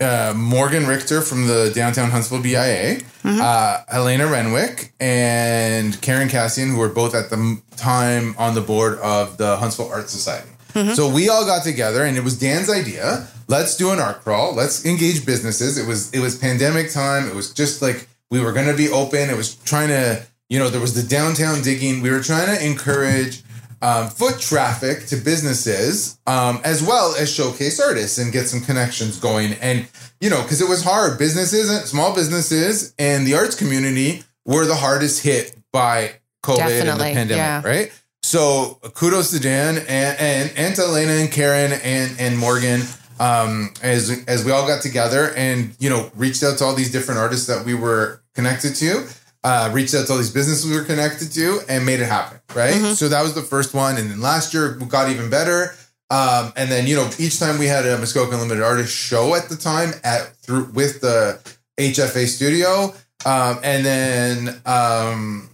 uh, 0.00 0.32
Morgan 0.36 0.86
Richter 0.86 1.20
from 1.22 1.46
the 1.46 1.70
Downtown 1.74 2.10
Huntsville 2.10 2.42
BIA, 2.42 2.98
uh, 3.24 3.82
Helena 3.88 4.26
Renwick, 4.26 4.92
and 5.00 6.00
Karen 6.02 6.28
Cassian, 6.28 6.70
who 6.70 6.78
were 6.78 6.88
both 6.88 7.14
at 7.14 7.30
the 7.30 7.36
m- 7.36 7.62
time 7.76 8.34
on 8.38 8.54
the 8.54 8.60
board 8.60 8.98
of 8.98 9.36
the 9.36 9.56
Huntsville 9.56 9.88
Art 9.88 10.08
Society. 10.10 10.50
So 10.94 11.08
we 11.08 11.28
all 11.28 11.46
got 11.46 11.62
together, 11.62 12.04
and 12.04 12.16
it 12.16 12.24
was 12.24 12.38
Dan's 12.38 12.68
idea. 12.68 13.28
Let's 13.46 13.76
do 13.76 13.90
an 13.90 14.00
art 14.00 14.22
crawl. 14.22 14.54
Let's 14.54 14.84
engage 14.84 15.24
businesses. 15.24 15.78
It 15.78 15.86
was 15.86 16.12
it 16.12 16.20
was 16.20 16.36
pandemic 16.36 16.90
time. 16.90 17.28
It 17.28 17.34
was 17.34 17.52
just 17.52 17.80
like 17.80 18.08
we 18.30 18.40
were 18.40 18.52
going 18.52 18.66
to 18.66 18.76
be 18.76 18.88
open. 18.88 19.30
It 19.30 19.36
was 19.36 19.54
trying 19.54 19.88
to 19.88 20.26
you 20.48 20.58
know 20.58 20.68
there 20.68 20.80
was 20.80 20.94
the 20.94 21.08
downtown 21.08 21.62
digging. 21.62 22.02
We 22.02 22.10
were 22.10 22.22
trying 22.22 22.46
to 22.56 22.64
encourage 22.64 23.42
um, 23.82 24.08
foot 24.08 24.40
traffic 24.40 25.06
to 25.06 25.16
businesses 25.16 26.18
um, 26.26 26.60
as 26.64 26.82
well 26.82 27.14
as 27.16 27.32
showcase 27.32 27.78
artists 27.80 28.18
and 28.18 28.32
get 28.32 28.48
some 28.48 28.60
connections 28.60 29.20
going. 29.20 29.52
And 29.54 29.86
you 30.20 30.30
know 30.30 30.42
because 30.42 30.60
it 30.60 30.68
was 30.68 30.82
hard. 30.82 31.18
Businesses, 31.18 31.70
and 31.70 31.86
small 31.86 32.14
businesses, 32.14 32.94
and 32.98 33.26
the 33.26 33.34
arts 33.34 33.54
community 33.54 34.24
were 34.44 34.66
the 34.66 34.74
hardest 34.74 35.22
hit 35.22 35.56
by 35.72 36.14
COVID 36.42 36.80
and 36.80 37.00
the 37.00 37.04
pandemic, 37.04 37.36
yeah. 37.36 37.62
right? 37.64 37.92
So 38.24 38.78
kudos 38.94 39.32
to 39.32 39.38
Dan 39.38 39.76
and 39.76 40.18
and, 40.18 40.52
and 40.56 40.74
to 40.76 40.82
Elena 40.82 41.12
and 41.12 41.30
Karen 41.30 41.72
and 41.72 42.18
and 42.18 42.38
Morgan 42.38 42.80
um, 43.20 43.74
as 43.82 44.24
as 44.26 44.46
we 44.46 44.50
all 44.50 44.66
got 44.66 44.80
together 44.80 45.34
and 45.36 45.76
you 45.78 45.90
know 45.90 46.10
reached 46.16 46.42
out 46.42 46.56
to 46.58 46.64
all 46.64 46.74
these 46.74 46.90
different 46.90 47.20
artists 47.20 47.46
that 47.48 47.66
we 47.66 47.74
were 47.74 48.22
connected 48.34 48.76
to, 48.76 49.06
uh, 49.44 49.70
reached 49.74 49.94
out 49.94 50.06
to 50.06 50.12
all 50.12 50.18
these 50.18 50.32
businesses 50.32 50.70
we 50.70 50.74
were 50.74 50.86
connected 50.86 51.32
to, 51.32 51.60
and 51.68 51.84
made 51.84 52.00
it 52.00 52.06
happen. 52.06 52.40
Right. 52.54 52.96
So 52.96 53.08
that 53.08 53.20
was 53.22 53.34
the 53.34 53.42
first 53.42 53.74
one, 53.74 53.98
and 53.98 54.10
then 54.10 54.22
last 54.22 54.54
year 54.54 54.78
we 54.80 54.86
got 54.86 55.10
even 55.10 55.28
better. 55.28 55.74
Um, 56.08 56.54
and 56.56 56.70
then 56.72 56.86
you 56.86 56.96
know 56.96 57.10
each 57.18 57.38
time 57.38 57.58
we 57.58 57.66
had 57.66 57.84
a 57.84 57.98
Muskoka 57.98 58.32
Unlimited 58.32 58.62
artist 58.62 58.96
show 58.96 59.34
at 59.34 59.50
the 59.50 59.56
time 59.56 59.92
at 60.02 60.34
through 60.36 60.70
with 60.72 61.02
the 61.02 61.38
HFA 61.78 62.26
studio. 62.26 62.94
Um, 63.26 63.58
and 63.62 63.86
then, 63.86 64.60
um, 64.66 65.48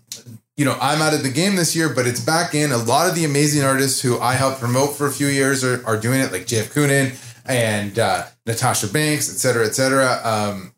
you 0.60 0.66
know, 0.66 0.76
I'm 0.78 1.00
out 1.00 1.14
of 1.14 1.22
the 1.22 1.30
game 1.30 1.56
this 1.56 1.74
year, 1.74 1.88
but 1.88 2.06
it's 2.06 2.20
back 2.20 2.54
in. 2.54 2.70
A 2.70 2.76
lot 2.76 3.08
of 3.08 3.14
the 3.14 3.24
amazing 3.24 3.64
artists 3.64 4.02
who 4.02 4.20
I 4.20 4.34
helped 4.34 4.60
promote 4.60 4.94
for 4.94 5.06
a 5.06 5.10
few 5.10 5.28
years 5.28 5.64
are, 5.64 5.82
are 5.86 5.98
doing 5.98 6.20
it, 6.20 6.32
like 6.32 6.42
JF 6.42 6.74
Kunin 6.74 7.18
and 7.46 7.98
uh, 7.98 8.26
Natasha 8.44 8.88
Banks, 8.88 9.32
et 9.32 9.38
cetera, 9.38 9.64
et 9.64 9.74
cetera. 9.74 10.20
Um, 10.22 10.74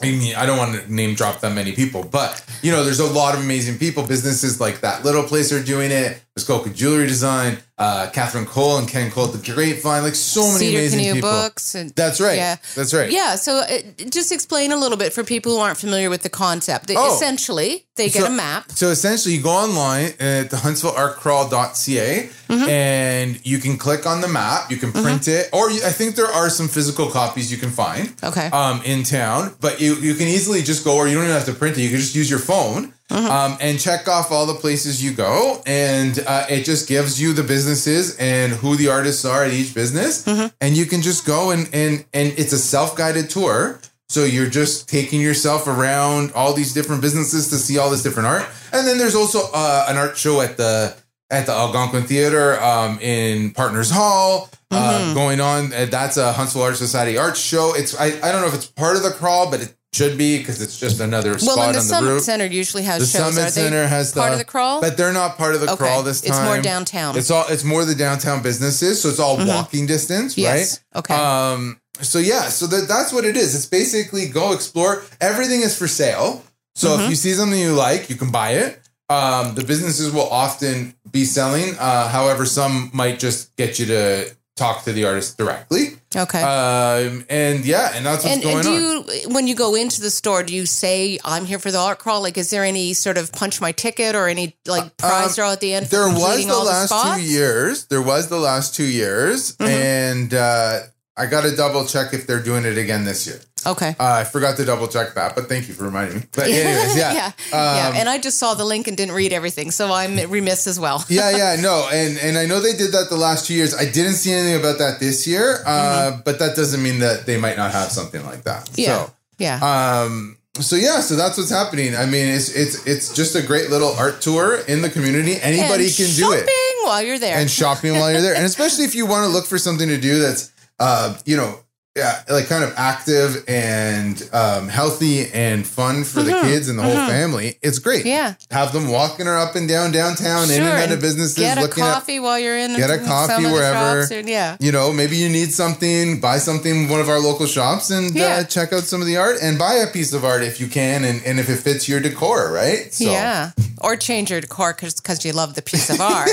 I 0.00 0.12
mean, 0.12 0.36
I 0.36 0.46
don't 0.46 0.56
want 0.56 0.80
to 0.80 0.94
name 0.94 1.16
drop 1.16 1.40
that 1.40 1.52
many 1.52 1.72
people, 1.72 2.04
but 2.04 2.44
you 2.62 2.70
know, 2.70 2.84
there's 2.84 3.00
a 3.00 3.12
lot 3.12 3.34
of 3.34 3.40
amazing 3.40 3.78
people. 3.78 4.06
Businesses 4.06 4.60
like 4.60 4.82
that 4.82 5.04
little 5.04 5.24
place 5.24 5.52
are 5.52 5.64
doing 5.64 5.90
it. 5.90 6.22
Muskoka 6.38 6.70
Jewelry 6.70 7.08
Design, 7.08 7.58
uh, 7.78 8.08
Catherine 8.12 8.46
Cole 8.46 8.78
and 8.78 8.86
Ken 8.88 9.10
Cole, 9.10 9.26
the 9.26 9.38
Grapevine, 9.52 10.02
like 10.04 10.14
so 10.14 10.42
many 10.52 10.66
Cedar 10.66 10.78
amazing 10.78 10.98
Canoe 11.00 11.14
people. 11.14 11.30
books. 11.30 11.74
And, 11.74 11.90
That's 11.96 12.20
right. 12.20 12.36
Yeah. 12.36 12.56
That's 12.76 12.94
right. 12.94 13.10
Yeah, 13.10 13.34
so 13.34 13.56
uh, 13.58 13.66
just 14.08 14.30
explain 14.30 14.70
a 14.70 14.76
little 14.76 14.96
bit 14.96 15.12
for 15.12 15.24
people 15.24 15.52
who 15.56 15.58
aren't 15.58 15.78
familiar 15.78 16.10
with 16.10 16.22
the 16.22 16.30
concept. 16.30 16.86
They- 16.86 16.94
Oh. 16.96 17.14
Essentially, 17.16 17.86
they 17.96 18.08
get 18.08 18.22
So- 18.22 18.26
a 18.26 18.30
map. 18.30 18.70
So 18.72 18.88
essentially, 18.90 19.34
you 19.34 19.42
go 19.42 19.50
online 19.50 20.12
at 20.20 20.50
the 20.50 20.56
huntsvilleartcrawl.ca 20.58 22.30
Mm-hmm. 22.48 22.66
and 22.68 23.46
you 23.46 23.58
can 23.58 23.76
click 23.76 24.06
on 24.06 24.22
the 24.22 24.28
map. 24.28 24.70
You 24.70 24.78
can 24.78 24.90
print 24.90 25.28
it, 25.28 25.50
or 25.52 25.70
you, 25.70 25.82
I 25.84 25.90
think 25.90 26.16
there 26.16 26.26
are 26.40 26.48
some 26.48 26.66
physical 26.66 27.10
copies 27.10 27.52
you 27.52 27.58
can 27.58 27.68
find. 27.70 28.14
Okay. 28.24 28.46
Um, 28.46 28.80
in 28.86 29.02
town, 29.02 29.54
but 29.60 29.80
you 29.82 29.96
you 29.96 30.14
can 30.14 30.28
easily 30.28 30.62
just 30.62 30.82
go, 30.82 30.96
or 30.96 31.06
you 31.08 31.14
don't 31.16 31.24
even 31.24 31.34
have 31.36 31.44
to 31.44 31.52
print 31.52 31.76
it. 31.76 31.82
You 31.82 31.90
can 31.90 31.98
just 31.98 32.14
use 32.14 32.30
your 32.30 32.38
phone. 32.38 32.94
Mm-hmm. 33.10 33.26
Um, 33.26 33.56
and 33.60 33.80
check 33.80 34.06
off 34.06 34.30
all 34.30 34.44
the 34.44 34.54
places 34.54 35.02
you 35.02 35.12
go, 35.12 35.62
and 35.64 36.18
uh, 36.26 36.44
it 36.50 36.64
just 36.64 36.86
gives 36.88 37.18
you 37.20 37.32
the 37.32 37.42
businesses 37.42 38.14
and 38.18 38.52
who 38.52 38.76
the 38.76 38.88
artists 38.88 39.24
are 39.24 39.44
at 39.44 39.52
each 39.52 39.74
business, 39.74 40.24
Mm-hmm. 40.26 40.48
and 40.60 40.76
you 40.76 40.84
can 40.84 41.00
just 41.00 41.24
go 41.24 41.50
and 41.50 41.70
and 41.72 42.04
and 42.12 42.34
it's 42.36 42.52
a 42.52 42.58
self 42.58 42.96
guided 42.96 43.30
tour. 43.30 43.80
So 44.10 44.24
you're 44.24 44.50
just 44.50 44.88
taking 44.88 45.20
yourself 45.22 45.66
around 45.66 46.32
all 46.34 46.52
these 46.54 46.72
different 46.74 47.00
businesses 47.02 47.48
to 47.48 47.56
see 47.56 47.78
all 47.78 47.88
this 47.90 48.02
different 48.02 48.26
art, 48.28 48.44
and 48.72 48.86
then 48.86 48.98
there's 48.98 49.14
also 49.14 49.40
uh, 49.54 49.86
an 49.88 49.96
art 49.96 50.18
show 50.18 50.40
at 50.42 50.56
the 50.58 50.94
at 51.30 51.46
the 51.46 51.52
Algonquin 51.52 52.02
Theater 52.04 52.60
um, 52.62 52.98
in 53.00 53.52
Partners 53.52 53.90
Hall 53.90 54.50
Mm-hmm. 54.70 55.12
uh, 55.12 55.14
going 55.14 55.40
on. 55.40 55.70
That's 55.70 56.18
a 56.18 56.30
Huntsville 56.30 56.60
Art 56.60 56.76
Society 56.76 57.16
art 57.16 57.38
show. 57.38 57.72
It's 57.74 57.98
I, 57.98 58.08
I 58.22 58.30
don't 58.32 58.42
know 58.42 58.48
if 58.48 58.54
it's 58.54 58.66
part 58.66 58.96
of 58.98 59.02
the 59.02 59.08
crawl, 59.12 59.50
but 59.50 59.62
it 59.62 59.74
should 59.94 60.18
be 60.18 60.38
because 60.38 60.60
it's 60.60 60.78
just 60.78 61.00
another 61.00 61.30
Well, 61.30 61.38
spot 61.38 61.58
and 61.58 61.58
the 61.58 61.66
on 61.66 61.72
the 61.74 61.80
Summit 61.80 62.10
route. 62.10 62.22
Center 62.22 62.44
usually 62.46 62.82
has 62.82 63.00
The 63.00 63.06
shows. 63.18 63.34
Summit 63.34 63.40
Are 63.40 63.44
they 63.46 63.50
Center 63.62 63.86
has 63.86 64.12
part 64.12 64.32
of 64.32 64.38
the 64.38 64.44
crawl. 64.44 64.80
but 64.80 64.96
they're 64.96 65.12
not 65.14 65.38
part 65.38 65.54
of 65.54 65.60
the 65.62 65.66
Okay. 65.68 65.76
crawl 65.76 66.02
this 66.02 66.20
time. 66.20 66.30
It's 66.30 66.40
more 66.44 66.60
downtown. 66.60 67.16
It's 67.16 67.30
all 67.30 67.46
it's 67.48 67.64
more 67.64 67.84
the 67.84 67.94
downtown 67.94 68.42
businesses, 68.42 69.00
so 69.00 69.08
it's 69.08 69.18
all 69.18 69.36
walking 69.44 69.86
distance, 69.86 70.32
Mm-hmm. 70.32 70.40
Yes. 70.42 70.80
right? 70.94 70.98
Okay. 71.00 71.14
Um. 71.14 71.80
So 72.02 72.18
yeah, 72.18 72.48
so 72.48 72.66
that 72.66 72.86
that's 72.86 73.12
what 73.12 73.24
it 73.24 73.36
is. 73.36 73.54
It's 73.54 73.66
basically 73.66 74.28
go 74.28 74.52
explore. 74.52 75.02
Everything 75.20 75.62
is 75.62 75.76
for 75.76 75.88
sale. 75.88 76.44
So 76.74 76.90
Mm-hmm. 76.90 77.02
if 77.04 77.10
you 77.10 77.16
see 77.16 77.32
something 77.32 77.58
you 77.58 77.72
like, 77.72 78.08
you 78.10 78.16
can 78.16 78.30
buy 78.30 78.50
it. 78.52 78.80
Um, 79.10 79.54
the 79.54 79.64
businesses 79.64 80.12
will 80.12 80.28
often 80.28 80.94
be 81.10 81.24
selling. 81.24 81.76
Uh, 81.78 82.08
however, 82.08 82.44
some 82.44 82.90
might 82.92 83.18
just 83.18 83.56
get 83.56 83.78
you 83.78 83.86
to 83.86 84.30
talk 84.58 84.84
to 84.84 84.92
the 84.92 85.04
artist 85.06 85.38
directly. 85.38 85.96
okay. 86.14 86.42
Um, 86.42 87.24
and 87.30 87.64
yeah, 87.64 87.92
and 87.94 88.04
that's 88.04 88.24
what's 88.24 88.34
and, 88.34 88.42
going 88.42 88.56
and 88.56 88.64
do 88.64 88.70
on. 88.74 89.20
you, 89.22 89.28
when 89.34 89.46
you 89.46 89.54
go 89.54 89.74
into 89.74 90.00
the 90.00 90.10
store, 90.10 90.42
do 90.42 90.54
you 90.54 90.66
say, 90.66 91.18
"I'm 91.24 91.44
here 91.46 91.58
for 91.58 91.70
the 91.70 91.78
art 91.78 91.98
crawl"? 91.98 92.20
Like, 92.22 92.36
is 92.36 92.50
there 92.50 92.64
any 92.64 92.92
sort 92.94 93.16
of 93.18 93.30
punch 93.32 93.60
my 93.60 93.72
ticket 93.72 94.14
or 94.14 94.28
any 94.28 94.56
like 94.66 94.96
prize 94.96 95.36
draw 95.36 95.52
at 95.52 95.60
the 95.60 95.72
end? 95.74 95.86
Uh, 95.86 95.88
There 95.90 96.08
was 96.08 96.46
the 96.46 96.58
last 96.58 96.88
spots? 96.90 97.18
two 97.18 97.24
years. 97.24 97.86
There 97.86 98.02
was 98.02 98.28
the 98.28 98.38
last 98.38 98.74
two 98.74 98.84
years, 98.84 99.56
Mm-hmm. 99.56 99.70
and 99.70 100.34
uh, 100.34 100.80
I 101.18 101.26
got 101.26 101.42
to 101.42 101.54
double 101.56 101.84
check 101.86 102.14
if 102.14 102.26
they're 102.26 102.42
doing 102.42 102.64
it 102.64 102.78
again 102.78 103.04
this 103.04 103.26
year. 103.26 103.40
Okay. 103.66 103.96
Uh, 103.98 104.20
I 104.20 104.24
forgot 104.24 104.56
to 104.58 104.64
double 104.64 104.86
check 104.86 105.14
that, 105.14 105.34
but 105.34 105.48
thank 105.48 105.66
you 105.68 105.74
for 105.74 105.84
reminding 105.84 106.20
me. 106.20 106.24
But 106.32 106.44
anyways, 106.48 106.96
yeah, 106.96 107.12
yeah, 107.12 107.26
Um, 107.26 107.34
yeah. 107.52 107.92
And 107.96 108.08
I 108.08 108.18
just 108.18 108.38
saw 108.38 108.54
the 108.54 108.64
link 108.64 108.86
and 108.86 108.96
didn't 108.96 109.14
read 109.14 109.32
everything, 109.32 109.70
so 109.72 109.92
I'm 109.92 110.16
remiss 110.30 110.66
as 110.66 110.78
well. 110.78 111.04
yeah, 111.08 111.30
yeah, 111.36 111.56
no, 111.60 111.88
and 111.92 112.16
and 112.18 112.38
I 112.38 112.46
know 112.46 112.60
they 112.60 112.72
did 112.72 112.92
that 112.92 113.08
the 113.10 113.16
last 113.16 113.46
two 113.46 113.54
years. 113.54 113.74
I 113.74 113.84
didn't 113.84 114.14
see 114.14 114.32
anything 114.32 114.60
about 114.60 114.78
that 114.78 115.00
this 115.00 115.26
year, 115.26 115.58
uh, 115.66 116.18
but 116.24 116.38
that 116.38 116.54
doesn't 116.56 116.82
mean 116.82 117.00
that 117.00 117.26
they 117.26 117.36
might 117.36 117.56
not 117.56 117.72
have 117.72 117.90
something 117.90 118.24
like 118.24 118.44
that. 118.44 118.66
Mm-hmm. 118.66 118.80
Yeah, 118.80 119.06
yeah. 119.38 119.58
So, 119.58 120.06
um, 120.06 120.38
so 120.60 120.76
yeah, 120.76 121.00
so 121.00 121.16
that's 121.16 121.36
what's 121.36 121.50
happening. 121.50 121.94
I 121.96 122.06
mean, 122.06 122.26
it's 122.28 122.54
it's 122.54 122.86
it's 122.86 123.12
just 123.12 123.34
a 123.34 123.42
great 123.42 123.70
little 123.70 123.92
art 123.98 124.20
tour 124.20 124.60
in 124.68 124.82
the 124.82 124.90
community. 124.90 125.34
Anybody 125.40 125.86
and 125.86 125.94
can 125.96 126.10
do 126.16 126.32
it. 126.32 126.40
shopping 126.40 126.74
while 126.84 127.02
you're 127.02 127.18
there. 127.18 127.36
and 127.36 127.50
shopping 127.50 127.92
while 127.98 128.10
you're 128.10 128.22
there. 128.22 128.34
And 128.34 128.44
especially 128.44 128.84
if 128.84 128.94
you 128.94 129.04
want 129.06 129.24
to 129.24 129.28
look 129.28 129.46
for 129.46 129.58
something 129.58 129.88
to 129.88 130.00
do 130.00 130.18
that's, 130.20 130.50
uh, 130.78 131.16
you 131.24 131.36
know, 131.36 131.60
yeah, 131.96 132.22
like 132.30 132.46
kind 132.46 132.62
of 132.62 132.72
active 132.76 133.44
and 133.48 134.22
um, 134.32 134.68
healthy 134.68 135.26
and 135.32 135.66
fun 135.66 136.04
for 136.04 136.22
the 136.22 136.30
kids 136.42 136.68
and 136.68 136.78
the 136.78 136.82
whole 136.84 136.92
family. 136.94 137.58
It's 137.60 137.80
great. 137.80 138.00
Mm-hmm. 138.00 138.08
Yeah. 138.08 138.34
Have 138.52 138.72
them 138.72 138.86
walking 138.88 139.26
her 139.26 139.36
up 139.36 139.56
and 139.56 139.68
down 139.68 139.90
downtown, 139.90 140.44
in 140.44 140.50
and 140.50 140.62
Sure, 140.62 140.68
out 140.78 140.92
of 140.92 141.00
businesses, 141.00 141.36
Get 141.36 141.58
a 141.58 141.62
looking 141.62 141.82
at 141.82 141.94
coffee 141.94 142.20
while 142.20 142.38
you're 142.38 142.56
in. 142.56 142.76
Get 142.76 142.90
a 142.90 142.98
coffee 142.98 143.42
wherever. 143.42 144.06
and- 144.14 144.28
yeah. 144.28 144.56
you 144.60 144.70
know, 144.70 144.92
maybe 144.92 145.16
you 145.16 145.28
need 145.28 145.52
something, 145.52 146.20
buy 146.20 146.38
something 146.38 146.88
one 146.88 147.00
of 147.00 147.08
our 147.08 147.18
local 147.18 147.46
shops 147.46 147.90
and 147.90 148.14
Yeah. 148.14 148.26
uh, 148.26 148.44
check 148.44 148.72
out 148.72 148.84
some 148.84 149.00
of 149.00 149.08
the 149.08 149.16
art 149.16 149.38
and 149.42 149.58
buy 149.58 149.74
a 149.74 149.88
piece 149.90 150.12
of 150.12 150.24
art 150.24 150.42
if 150.44 150.60
you 150.60 150.68
can 150.68 151.02
and, 151.02 151.20
and 151.26 151.40
if 151.40 151.48
it 151.50 151.56
fits 151.56 151.88
your 151.88 151.98
decor, 151.98 152.52
right? 152.52 152.94
So, 152.94 153.10
Yeah. 153.10 153.50
Or 153.80 153.96
change 153.96 154.30
your 154.30 154.40
decor 154.40 154.72
because 154.72 155.24
you 155.24 155.32
love 155.32 155.54
the 155.56 155.62
piece 155.62 155.90
of 155.90 156.00
art. 156.00 156.28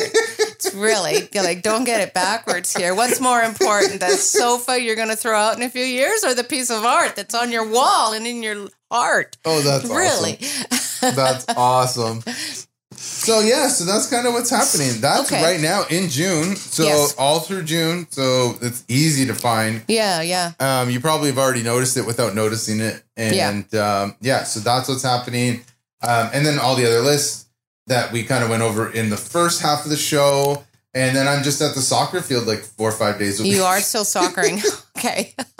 It's 0.65 0.75
really 0.75 1.27
you're 1.33 1.43
like, 1.43 1.61
don't 1.61 1.83
get 1.83 2.01
it 2.01 2.13
backwards 2.13 2.75
here. 2.75 2.93
What's 2.95 3.19
more 3.19 3.41
important, 3.41 3.99
that 4.01 4.17
sofa 4.19 4.79
you're 4.81 4.95
going 4.95 5.09
to 5.09 5.15
throw 5.15 5.37
out 5.37 5.57
in 5.57 5.63
a 5.63 5.69
few 5.69 5.83
years 5.85 6.23
or 6.23 6.33
the 6.33 6.43
piece 6.43 6.69
of 6.69 6.83
art 6.85 7.15
that's 7.15 7.35
on 7.35 7.51
your 7.51 7.67
wall 7.69 8.13
and 8.13 8.25
in 8.27 8.43
your 8.43 8.67
heart? 8.91 9.37
Oh, 9.45 9.61
that's 9.61 9.85
really? 9.85 10.37
awesome. 10.71 11.15
That's 11.15 11.45
awesome. 11.57 12.23
So 12.97 13.39
yeah, 13.41 13.67
so 13.67 13.83
that's 13.85 14.07
kind 14.09 14.25
of 14.25 14.33
what's 14.33 14.49
happening. 14.49 15.01
That's 15.01 15.31
Okay. 15.31 15.43
right 15.43 15.59
now 15.59 15.83
in 15.89 16.09
June. 16.09 16.55
So 16.55 16.83
Yes. 16.83 17.15
all 17.17 17.39
through 17.39 17.63
June. 17.63 18.07
So 18.09 18.55
it's 18.61 18.83
easy 18.87 19.25
to 19.27 19.33
find. 19.33 19.83
Yeah, 19.87 20.21
yeah. 20.21 20.51
Um, 20.59 20.89
you 20.89 20.99
probably 20.99 21.29
have 21.29 21.37
already 21.37 21.63
noticed 21.63 21.97
it 21.97 22.05
without 22.05 22.35
noticing 22.35 22.79
it. 22.79 23.03
And 23.17 23.65
yeah, 23.71 24.01
um, 24.03 24.15
yeah 24.21 24.43
so 24.43 24.59
that's 24.59 24.87
what's 24.87 25.03
happening. 25.03 25.61
Um, 26.01 26.29
and 26.33 26.45
then 26.45 26.59
all 26.59 26.75
the 26.75 26.85
other 26.85 27.01
lists 27.01 27.44
that 27.87 28.11
we 28.11 28.23
kind 28.23 28.43
of 28.43 28.49
went 28.49 28.63
over 28.63 28.89
in 28.91 29.09
the 29.09 29.17
first 29.17 29.61
half 29.61 29.83
of 29.85 29.89
the 29.91 29.97
show. 29.97 30.63
And 30.93 31.15
then 31.15 31.27
I'm 31.27 31.43
just 31.43 31.61
at 31.61 31.75
the 31.75 31.81
soccer 31.81 32.21
field 32.21 32.47
like 32.47 32.59
four 32.59 32.89
or 32.89 32.93
five 32.93 33.19
days 33.19 33.39
a 33.39 33.43
week. 33.43 33.53
You 33.53 33.63
are 33.63 33.79
still 33.81 34.03
soccering. 34.05 34.63
okay. 34.97 35.33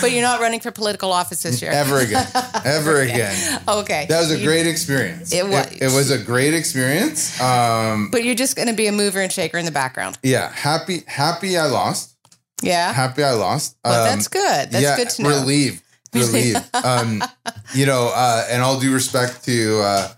but 0.00 0.12
you're 0.12 0.22
not 0.22 0.40
running 0.40 0.60
for 0.60 0.70
political 0.70 1.12
office 1.12 1.42
this 1.42 1.60
year. 1.60 1.72
Ever 1.72 1.98
again. 1.98 2.26
Ever 2.64 3.00
again. 3.08 3.60
Okay. 3.66 4.06
That 4.08 4.20
was 4.20 4.30
a 4.30 4.38
You- 4.38 4.46
great 4.46 4.66
experience. 4.68 5.32
It 5.32 5.44
was. 5.48 5.72
It, 5.72 5.86
was 5.92 6.10
a 6.12 6.18
great 6.18 6.54
experience. 6.54 7.40
Um, 7.40 8.10
But 8.12 8.22
you're 8.24 8.36
just 8.36 8.54
going 8.54 8.68
to 8.68 8.74
be 8.74 8.86
a 8.86 8.92
mover 8.92 9.20
and 9.20 9.32
shaker 9.32 9.58
in 9.58 9.64
the 9.64 9.72
background. 9.72 10.18
yeah, 10.22 10.52
happy, 10.52 11.02
happy 11.08 11.58
I 11.58 11.66
lost. 11.66 12.10
Yeah. 12.62 12.92
Happy 12.92 13.24
I 13.24 13.32
lost. 13.32 13.76
Well, 13.84 14.04
Um, 14.04 14.08
that's 14.08 14.28
good. 14.28 14.70
That's 14.70 14.96
good 14.96 15.10
to 15.16 15.22
know. 15.22 15.28
Relieved. 15.30 15.82
Relieved. 16.14 16.62
um, 16.76 17.24
you 17.74 17.86
know, 17.86 18.12
uh, 18.14 18.46
and 18.50 18.62
all 18.62 18.78
due 18.78 18.92
respect 18.94 19.42
to 19.46 19.80
uh, 19.80 20.08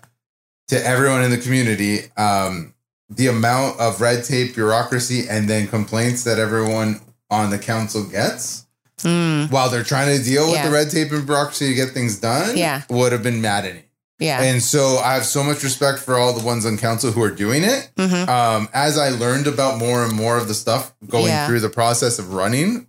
to 0.67 0.85
everyone 0.85 1.23
in 1.23 1.31
the 1.31 1.37
community, 1.37 2.11
um, 2.17 2.73
the 3.09 3.27
amount 3.27 3.79
of 3.79 4.01
red 4.01 4.23
tape, 4.23 4.55
bureaucracy, 4.55 5.25
and 5.29 5.49
then 5.49 5.67
complaints 5.67 6.23
that 6.23 6.39
everyone 6.39 6.99
on 7.29 7.49
the 7.51 7.57
council 7.59 8.03
gets 8.03 8.63
while 9.03 9.69
they're 9.69 9.83
trying 9.83 10.17
to 10.17 10.23
deal 10.23 10.49
with 10.49 10.59
Hmm. 10.59 10.65
The 10.65 10.71
red 10.71 10.89
tape 10.89 11.11
and 11.11 11.25
bureaucracy 11.25 11.67
to 11.69 11.73
get 11.75 11.89
things 11.91 12.17
done, 12.17 12.57
Yeah. 12.57 12.81
would 12.89 13.11
have 13.11 13.21
been 13.21 13.39
maddening. 13.41 13.83
Yeah. 14.17 14.41
And 14.41 14.63
so 14.63 14.97
I 14.97 15.13
have 15.13 15.25
so 15.25 15.43
much 15.43 15.61
respect 15.61 15.99
for 15.99 16.17
all 16.17 16.33
the 16.33 16.43
ones 16.43 16.65
on 16.65 16.77
council 16.77 17.11
who 17.11 17.21
are 17.21 17.29
doing 17.29 17.63
it. 17.63 17.89
Mhm. 17.97 18.27
Um, 18.27 18.69
as 18.73 18.97
I 18.97 19.09
learned 19.09 19.45
about 19.45 19.77
more 19.77 20.03
and 20.03 20.13
more 20.13 20.37
of 20.37 20.47
the 20.47 20.53
stuff 20.55 20.93
going 21.07 21.27
Yeah. 21.27 21.45
through 21.45 21.59
the 21.59 21.69
process 21.69 22.17
of 22.17 22.33
running, 22.33 22.87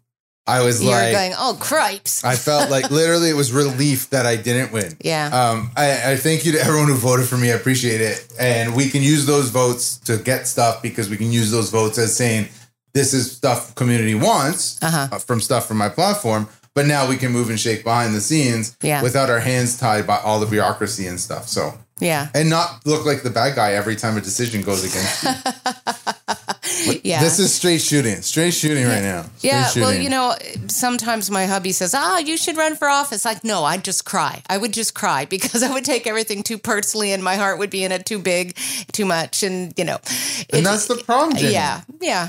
I 0.48 0.62
was 0.62 0.82
You're 0.82 0.92
like, 0.92 1.12
going, 1.12 1.32
oh, 1.37 1.56
cripes. 1.59 2.22
I 2.24 2.37
felt 2.37 2.70
like 2.70 2.90
literally 2.90 3.30
it 3.30 3.35
was 3.35 3.52
relief 3.52 4.11
that 4.11 4.26
I 4.26 4.37
didn't 4.37 4.72
win. 4.72 4.96
yeah. 5.00 5.26
Um, 5.50 5.70
I, 5.76 6.12
I 6.12 6.16
thank 6.16 6.44
you 6.44 6.52
to 6.52 6.61
everyone 6.61 6.87
who 6.88 6.94
voted 6.94 7.26
for 7.26 7.37
me. 7.37 7.50
I 7.50 7.54
appreciate 7.54 8.00
it. 8.00 8.26
And 8.38 8.76
we 8.76 8.88
can 8.88 9.02
use 9.02 9.26
those 9.26 9.50
votes 9.50 9.98
to 10.00 10.18
get 10.18 10.46
stuff 10.46 10.82
because 10.82 11.09
we 11.11 11.16
can 11.16 11.32
use 11.32 11.50
those 11.50 11.70
votes 11.70 11.98
as 11.98 12.16
saying, 12.16 12.48
this 12.94 13.12
is 13.12 13.30
stuff 13.32 13.74
community 13.74 14.14
wants 14.14 14.80
Uh-huh. 14.82 15.09
uh, 15.12 15.18
from 15.18 15.40
stuff 15.40 15.66
from 15.66 15.78
my 15.78 15.88
platform. 15.88 16.48
But 16.74 16.87
now 16.87 17.09
we 17.09 17.16
can 17.16 17.32
move 17.32 17.48
and 17.50 17.59
shake 17.59 17.82
behind 17.85 18.14
the 18.14 18.20
scenes 18.20 18.76
Yeah. 18.82 19.02
without 19.02 19.30
our 19.30 19.40
hands 19.40 19.76
tied 19.78 20.06
by 20.06 20.18
all 20.18 20.38
the 20.40 20.46
bureaucracy 20.46 21.06
and 21.06 21.18
stuff. 21.18 21.48
So, 21.48 21.72
yeah. 22.00 22.28
and 22.35 22.48
not 22.50 22.87
look 22.87 23.04
like 23.04 23.22
the 23.22 23.30
bad 23.30 23.56
guy 23.56 23.72
every 23.72 23.96
time 23.96 24.16
a 24.16 24.20
decision 24.20 24.62
goes 24.62 24.85
against 24.85 25.24
you. 25.24 25.30
Yeah. 27.05 27.20
This 27.20 27.38
is 27.38 27.53
straight 27.55 27.81
shooting, 27.81 28.22
straight 28.22 28.53
shooting 28.55 28.85
right 28.87 29.03
now. 29.03 29.22
Straight 29.37 29.51
yeah, 29.53 29.70
well, 29.77 29.94
you 29.94 30.09
know, 30.11 30.35
sometimes 30.68 31.31
my 31.31 31.46
hubby 31.46 31.72
says, 31.72 31.94
"Ah, 31.94 32.18
you 32.18 32.37
should 32.37 32.57
run 32.57 32.77
for 32.77 32.88
office." 32.88 33.25
Like, 33.25 33.44
no, 33.44 33.64
I'd 33.64 33.85
just 33.85 34.05
cry. 34.05 34.42
I 34.49 34.59
would 34.59 34.72
just 34.72 34.94
cry 34.94 35.25
because 35.31 35.62
I 35.62 35.72
would 35.72 35.85
take 35.85 36.07
everything 36.07 36.42
too 36.42 36.59
personally, 36.59 37.12
and 37.12 37.22
my 37.22 37.37
heart 37.37 37.59
would 37.59 37.70
be 37.70 37.85
in 37.85 37.92
it 37.92 38.07
too 38.07 38.18
big, 38.18 38.57
too 38.92 39.05
much, 39.05 39.42
and 39.42 39.72
you 39.77 39.85
know, 39.85 39.99
and 40.51 40.61
it- 40.61 40.64
that's 40.64 40.87
the 40.87 40.96
problem. 40.96 41.37
Jenny. 41.37 41.53
yeah, 41.53 41.83
yeah. 42.01 42.29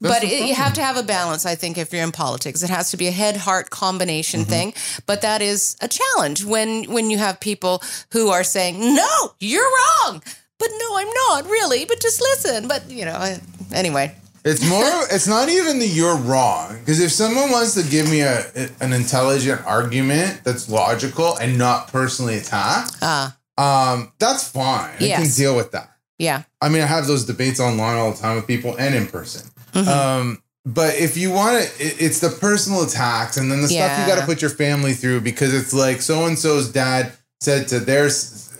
That's 0.00 0.14
but 0.20 0.24
it, 0.24 0.48
you 0.48 0.54
have 0.56 0.72
to 0.72 0.82
have 0.82 0.96
a 0.96 1.04
balance, 1.04 1.46
I 1.46 1.54
think, 1.54 1.78
if 1.78 1.92
you're 1.92 2.02
in 2.02 2.10
politics. 2.10 2.64
It 2.64 2.70
has 2.70 2.90
to 2.90 2.96
be 2.96 3.06
a 3.06 3.12
head 3.12 3.36
heart 3.36 3.70
combination 3.70 4.40
Mm-hmm. 4.40 4.50
thing. 4.50 4.74
But 5.06 5.22
that 5.22 5.40
is 5.42 5.76
a 5.80 5.86
challenge 5.86 6.44
when 6.44 6.90
when 6.90 7.08
you 7.10 7.18
have 7.18 7.38
people 7.38 7.80
who 8.10 8.30
are 8.30 8.42
saying, 8.42 8.80
"No, 8.80 9.32
you're 9.38 9.62
wrong," 9.62 10.20
but 10.58 10.68
no, 10.76 10.96
I'm 10.96 11.08
not 11.28 11.44
really. 11.44 11.84
But 11.84 12.00
just 12.00 12.20
listen. 12.20 12.66
But 12.66 12.90
you 12.90 13.04
know, 13.04 13.14
I- 13.14 13.40
anyway, 13.74 14.14
It's 14.44 14.66
more. 14.68 14.84
it's 15.10 15.26
not 15.28 15.48
even 15.48 15.78
that 15.78 15.86
you're 15.88 16.16
wrong. 16.16 16.78
Because 16.80 17.00
if 17.00 17.12
someone 17.12 17.50
wants 17.50 17.74
to 17.74 17.82
give 17.88 18.10
me 18.10 18.20
a 18.20 18.44
an 18.80 18.92
intelligent 18.92 19.60
argument 19.66 20.40
that's 20.44 20.68
logical 20.68 21.36
and 21.36 21.56
not 21.58 21.88
personally 21.88 22.36
attack, 22.36 22.88
Ah. 23.02 23.36
um, 23.58 24.12
that's 24.18 24.48
fine. 24.48 24.94
I 25.00 25.08
can 25.22 25.30
deal 25.30 25.54
with 25.56 25.72
that. 25.72 25.90
yeah, 26.18 26.42
I 26.60 26.68
mean, 26.68 26.82
I 26.82 26.86
have 26.86 27.06
those 27.06 27.24
debates 27.24 27.60
online 27.60 27.96
all 27.98 28.12
the 28.12 28.18
time 28.20 28.36
with 28.36 28.46
people 28.46 28.74
and 28.78 28.94
in 28.94 29.06
person. 29.06 29.48
Mm-hmm. 29.72 29.88
Um, 29.88 30.42
but 30.64 30.94
if 30.94 31.16
you 31.16 31.30
want 31.32 31.56
to, 31.64 31.84
it, 31.84 32.00
it's 32.00 32.20
the 32.20 32.28
personal 32.28 32.82
attacks 32.84 33.36
and 33.36 33.50
then 33.50 33.62
the 33.62 33.68
stuff 33.68 33.98
you 33.98 34.06
got 34.06 34.20
to 34.20 34.26
put 34.26 34.40
your 34.42 34.50
family 34.50 34.92
through 34.92 35.20
because 35.22 35.52
it's 35.54 35.72
like 35.72 36.00
so 36.02 36.26
and 36.26 36.38
so's 36.38 36.70
dad 36.70 37.12
said 37.40 37.66
to 37.68 37.80
their 37.80 38.04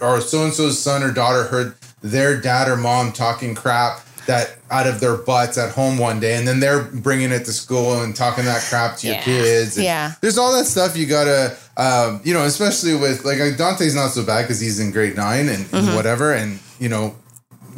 or 0.00 0.20
so 0.20 0.42
and 0.44 0.52
so's 0.52 0.78
son 0.80 1.02
or 1.04 1.12
daughter 1.12 1.44
heard 1.44 1.76
their 2.02 2.40
dad 2.40 2.66
or 2.68 2.76
mom 2.76 3.12
talking 3.12 3.54
crap 3.54 4.00
that 4.26 4.56
out 4.70 4.86
of 4.86 5.00
their 5.00 5.16
butts 5.16 5.58
at 5.58 5.70
home 5.72 5.98
one 5.98 6.20
day 6.20 6.36
and 6.36 6.46
then 6.46 6.60
they're 6.60 6.82
bringing 6.82 7.32
it 7.32 7.44
to 7.44 7.52
school 7.52 8.02
and 8.02 8.14
talking 8.14 8.44
that 8.44 8.62
crap 8.62 8.96
to 8.98 9.06
your 9.08 9.16
Yeah. 9.16 9.22
kids 9.22 9.76
and 9.76 9.84
Yeah. 9.84 10.12
there's 10.20 10.38
all 10.38 10.52
that 10.52 10.66
stuff 10.66 10.96
you 10.96 11.06
gotta 11.06 11.56
um, 11.76 12.20
you 12.24 12.32
know 12.32 12.44
especially 12.44 12.94
with 12.94 13.24
like 13.24 13.38
dante's 13.56 13.94
not 13.94 14.10
so 14.12 14.22
bad 14.24 14.42
because 14.42 14.60
he's 14.60 14.78
in 14.78 14.92
grade 14.92 15.16
nine 15.16 15.48
and, 15.48 15.60
and 15.60 15.66
Mm-hmm. 15.86 15.94
whatever 15.96 16.32
and 16.32 16.58
you 16.78 16.88
know 16.88 17.14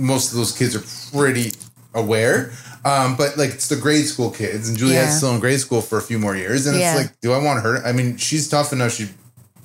most 0.01 0.33
of 0.33 0.37
those 0.39 0.53
kids 0.53 0.75
are 0.77 0.85
pretty 1.17 1.53
aware. 1.95 2.53
Um, 2.85 3.17
but 3.17 3.39
like 3.39 3.51
it's 3.51 3.69
the 3.69 3.77
grade 3.77 4.05
school 4.05 4.31
kids, 4.31 4.69
and 4.69 4.77
Juliet's 4.77 5.13
Yeah. 5.13 5.17
still 5.17 5.35
in 5.35 5.41
grade 5.41 5.61
school 5.61 5.81
for 5.81 5.97
a 5.99 6.03
few 6.03 6.19
more 6.19 6.37
years, 6.37 6.67
and 6.67 6.77
Yeah. 6.79 6.93
it's 6.97 7.03
like, 7.05 7.21
do 7.23 7.33
I 7.33 7.39
want 7.39 7.63
her? 7.63 7.83
I 7.87 7.93
mean, 7.93 8.17
she's 8.19 8.47
tough 8.49 8.73
enough 8.75 8.93
she 8.93 9.09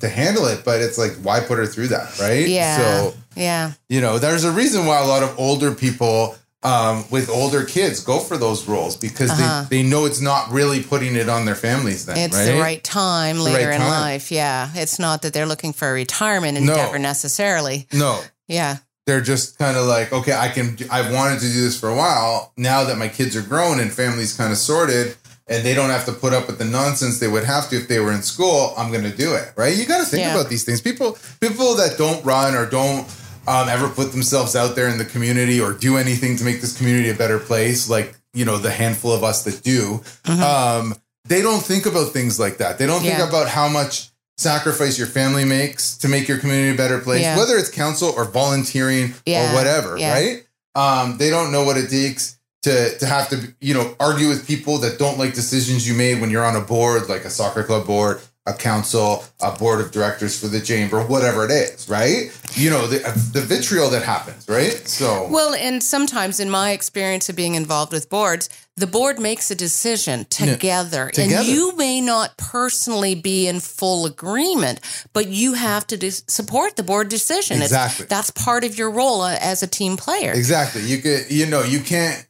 to 0.00 0.08
handle 0.08 0.46
it, 0.46 0.64
but 0.64 0.80
it's 0.80 0.96
like, 0.96 1.12
why 1.22 1.40
put 1.40 1.58
her 1.58 1.66
through 1.66 1.88
that, 1.88 2.18
right? 2.18 2.48
yeah, 2.48 2.76
So 2.78 3.14
yeah, 3.36 3.72
you 3.90 4.00
know, 4.00 4.18
there's 4.18 4.44
a 4.44 4.50
reason 4.52 4.86
why 4.86 4.98
a 5.00 5.04
lot 5.06 5.22
of 5.22 5.34
older 5.38 5.72
people 5.72 6.36
um, 6.62 7.04
with 7.10 7.30
older 7.30 7.64
kids 7.64 8.00
go 8.00 8.18
for 8.20 8.36
those 8.36 8.68
roles 8.68 8.96
because 8.96 9.30
Uh-huh. 9.30 9.64
they, 9.70 9.82
they 9.82 9.88
know 9.88 10.04
it's 10.04 10.20
not 10.20 10.50
really 10.50 10.82
putting 10.82 11.16
it 11.16 11.28
on 11.28 11.44
their 11.46 11.54
families. 11.54 12.04
Then 12.06 12.18
it's 12.18 12.36
right? 12.36 12.44
the 12.52 12.58
right 12.60 12.84
time 12.84 13.36
the 13.38 13.42
later 13.44 13.68
right 13.68 13.74
in 13.76 13.80
time. 13.80 13.90
life. 13.90 14.30
Yeah, 14.30 14.68
it's 14.74 14.98
not 14.98 15.22
that 15.22 15.32
they're 15.32 15.46
looking 15.46 15.72
for 15.72 15.88
a 15.88 15.92
retirement 15.92 16.54
No. 16.60 16.72
endeavor 16.72 16.98
necessarily. 16.98 17.86
No, 17.92 18.20
Yeah, 18.46 18.76
they're 19.06 19.20
just 19.22 19.58
kind 19.58 19.76
of 19.76 19.86
like, 19.86 20.12
okay, 20.12 20.34
I 20.34 20.48
can, 20.48 20.76
I've 20.90 21.12
wanted 21.12 21.40
to 21.40 21.46
do 21.46 21.62
this 21.62 21.78
for 21.80 21.88
a 21.88 21.94
while. 21.96 22.52
Now 22.56 22.84
that 22.84 22.98
my 22.98 23.08
kids 23.08 23.34
are 23.36 23.42
grown 23.42 23.80
and 23.80 23.90
family's 23.92 24.34
kind 24.36 24.52
of 24.52 24.58
sorted 24.58 25.16
and 25.48 25.64
they 25.64 25.74
don't 25.74 25.90
have 25.90 26.04
to 26.06 26.12
put 26.12 26.32
up 26.32 26.46
with 26.46 26.58
the 26.58 26.64
nonsense 26.64 27.18
they 27.18 27.26
would 27.26 27.42
have 27.44 27.68
to 27.70 27.76
if 27.76 27.88
they 27.88 27.98
were 27.98 28.12
in 28.12 28.22
school, 28.22 28.72
I'm 28.76 28.92
going 28.92 29.02
to 29.04 29.16
do 29.16 29.34
it. 29.34 29.52
Right. 29.56 29.74
You 29.76 29.84
got 29.86 29.98
to 29.98 30.04
think 30.04 30.20
Yeah. 30.20 30.34
about 30.36 30.48
these 30.50 30.62
things. 30.64 30.80
People, 30.80 31.18
people 31.40 31.74
that 31.76 31.96
don't 31.98 32.24
run 32.24 32.54
or 32.54 32.66
don't 32.66 33.08
um, 33.46 33.68
ever 33.68 33.88
put 33.88 34.12
themselves 34.12 34.54
out 34.56 34.76
there 34.76 34.88
in 34.88 34.98
the 34.98 35.04
community 35.04 35.60
or 35.60 35.72
do 35.72 35.96
anything 35.96 36.36
to 36.36 36.44
make 36.44 36.60
this 36.60 36.76
community 36.76 37.10
a 37.10 37.14
better 37.14 37.38
place, 37.38 37.88
like, 37.88 38.14
you 38.34 38.44
know, 38.44 38.58
the 38.58 38.70
handful 38.70 39.12
of 39.12 39.24
us 39.24 39.44
that 39.44 39.62
do, 39.62 40.00
um, 40.28 40.94
they 41.26 41.42
don't 41.42 41.62
think 41.62 41.86
about 41.86 42.12
things 42.12 42.38
like 42.38 42.58
that. 42.58 42.78
They 42.78 42.86
don't 42.86 42.98
Mm-hmm. 43.00 43.06
Yeah. 43.06 43.16
think 43.18 43.28
about 43.28 43.48
how 43.48 43.68
much 43.68 44.08
sacrifice 44.38 44.98
your 44.98 45.06
family 45.06 45.44
makes 45.44 45.96
to 45.98 46.08
make 46.08 46.26
your 46.28 46.38
community 46.38 46.70
a 46.72 46.76
better 46.76 46.98
place, 46.98 47.22
Yeah. 47.22 47.36
whether 47.36 47.56
it's 47.56 47.68
council 47.70 48.12
or 48.16 48.24
volunteering 48.24 49.14
Yeah. 49.26 49.50
or 49.52 49.54
whatever, 49.54 49.94
right? 49.94 50.44
Um, 50.74 51.18
they 51.18 51.30
don't 51.30 51.52
know 51.52 51.64
what 51.64 51.76
it 51.76 51.90
takes 51.90 52.36
to 52.62 52.96
to 52.98 53.06
have 53.06 53.28
to 53.30 53.54
you 53.60 53.72
know 53.72 53.96
argue 53.98 54.28
with 54.28 54.46
people 54.46 54.78
that 54.78 54.98
don't 54.98 55.18
like 55.18 55.32
decisions 55.34 55.88
you 55.88 55.94
made 55.94 56.20
when 56.20 56.30
you're 56.30 56.44
on 56.44 56.56
a 56.56 56.60
board, 56.60 57.08
like 57.08 57.24
a 57.24 57.30
soccer 57.30 57.64
club 57.64 57.86
board, 57.86 58.20
a 58.46 58.54
council, 58.54 59.22
a 59.40 59.52
board 59.52 59.80
of 59.80 59.90
directors 59.92 60.38
for 60.40 60.48
the 60.48 60.60
chamber, 60.60 61.02
whatever 61.02 61.44
it 61.44 61.50
is, 61.50 61.88
right? 61.88 62.30
You 62.54 62.70
know 62.70 62.86
the 62.86 62.98
the 63.32 63.42
vitriol 63.42 63.90
that 63.90 64.02
happens, 64.02 64.48
right? 64.48 64.88
So 64.88 65.28
Well, 65.30 65.54
and 65.54 65.82
sometimes 65.82 66.40
in 66.40 66.48
my 66.50 66.70
experience 66.72 67.28
of 67.28 67.36
being 67.36 67.54
involved 67.54 67.92
with 67.92 68.08
boards, 68.08 68.48
the 68.76 68.86
board 68.86 69.18
makes 69.18 69.50
a 69.50 69.54
decision 69.54 70.24
together, 70.30 71.10
Together. 71.10 71.36
and 71.36 71.46
you 71.46 71.76
may 71.76 72.00
not 72.00 72.38
personally 72.38 73.14
be 73.14 73.46
in 73.46 73.60
full 73.60 74.06
agreement, 74.06 74.80
but 75.12 75.28
you 75.28 75.52
have 75.52 75.86
to 75.88 75.98
dis- 75.98 76.24
support 76.26 76.76
the 76.76 76.82
board 76.82 77.10
decision. 77.10 77.56
It's- 77.56 77.70
Exactly. 77.70 78.06
that's 78.06 78.30
part 78.30 78.64
of 78.64 78.78
your 78.78 78.90
role 78.90 79.20
uh, 79.20 79.36
as 79.38 79.62
a 79.62 79.66
team 79.66 79.98
player. 79.98 80.32
Exactly. 80.32 80.80
You 80.82 80.98
could, 80.98 81.30
you 81.30 81.44
know, 81.44 81.62
you 81.62 81.80
can't 81.80 82.26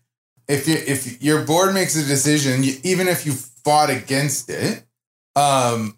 if 0.49 0.66
you 0.66 0.75
if 0.75 1.23
your 1.23 1.44
board 1.44 1.73
makes 1.73 1.94
a 1.94 2.05
decision, 2.05 2.64
you, 2.64 2.75
even 2.83 3.07
if 3.07 3.25
you 3.25 3.33
fought 3.33 3.90
against 3.90 4.51
it, 4.51 4.83
um, 5.37 5.96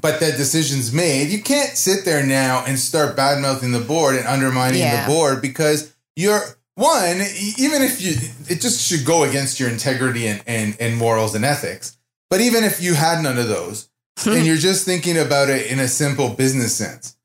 but 0.00 0.20
that 0.20 0.36
decision's 0.36 0.92
made, 0.92 1.28
you 1.28 1.42
can't 1.42 1.76
sit 1.76 2.04
there 2.04 2.24
now 2.24 2.64
and 2.66 2.78
start 2.78 3.16
bad 3.16 3.40
mouthing 3.40 3.72
the 3.72 3.80
board 3.80 4.16
and 4.16 4.26
undermining 4.26 4.80
Yeah. 4.80 5.06
the 5.06 5.12
board 5.12 5.40
because 5.40 5.94
you're 6.16 6.40
one. 6.74 7.20
Even 7.58 7.82
if 7.82 8.00
you, 8.02 8.14
it 8.48 8.60
just 8.60 8.84
should 8.86 9.04
go 9.06 9.22
against 9.24 9.60
your 9.60 9.68
integrity 9.68 10.26
and 10.26 10.42
and, 10.46 10.76
and 10.80 10.96
morals 10.96 11.34
and 11.34 11.44
ethics. 11.44 11.96
But 12.30 12.40
even 12.40 12.64
if 12.64 12.82
you 12.82 12.94
had 12.94 13.22
none 13.22 13.38
of 13.38 13.48
those, 13.48 13.88
and 14.26 14.44
you're 14.44 14.56
just 14.56 14.84
thinking 14.84 15.16
about 15.18 15.48
it 15.50 15.70
in 15.70 15.78
a 15.78 15.86
simple 15.88 16.30
business 16.30 16.74
sense, 16.74 17.16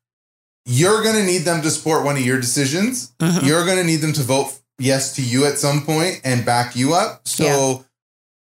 you're 0.66 1.02
going 1.02 1.16
to 1.16 1.24
need 1.24 1.38
them 1.42 1.62
to 1.62 1.70
support 1.70 2.04
one 2.04 2.16
of 2.16 2.24
your 2.24 2.40
decisions. 2.40 3.12
Mhm. 3.18 3.44
You're 3.44 3.64
going 3.64 3.78
to 3.78 3.84
need 3.84 3.96
them 4.02 4.12
to 4.12 4.22
vote 4.22 4.52
yes 4.78 5.14
to 5.16 5.22
you 5.22 5.44
at 5.46 5.58
some 5.58 5.82
point 5.84 6.20
and 6.24 6.44
back 6.44 6.76
you 6.76 6.94
up. 6.94 7.26
So 7.26 7.84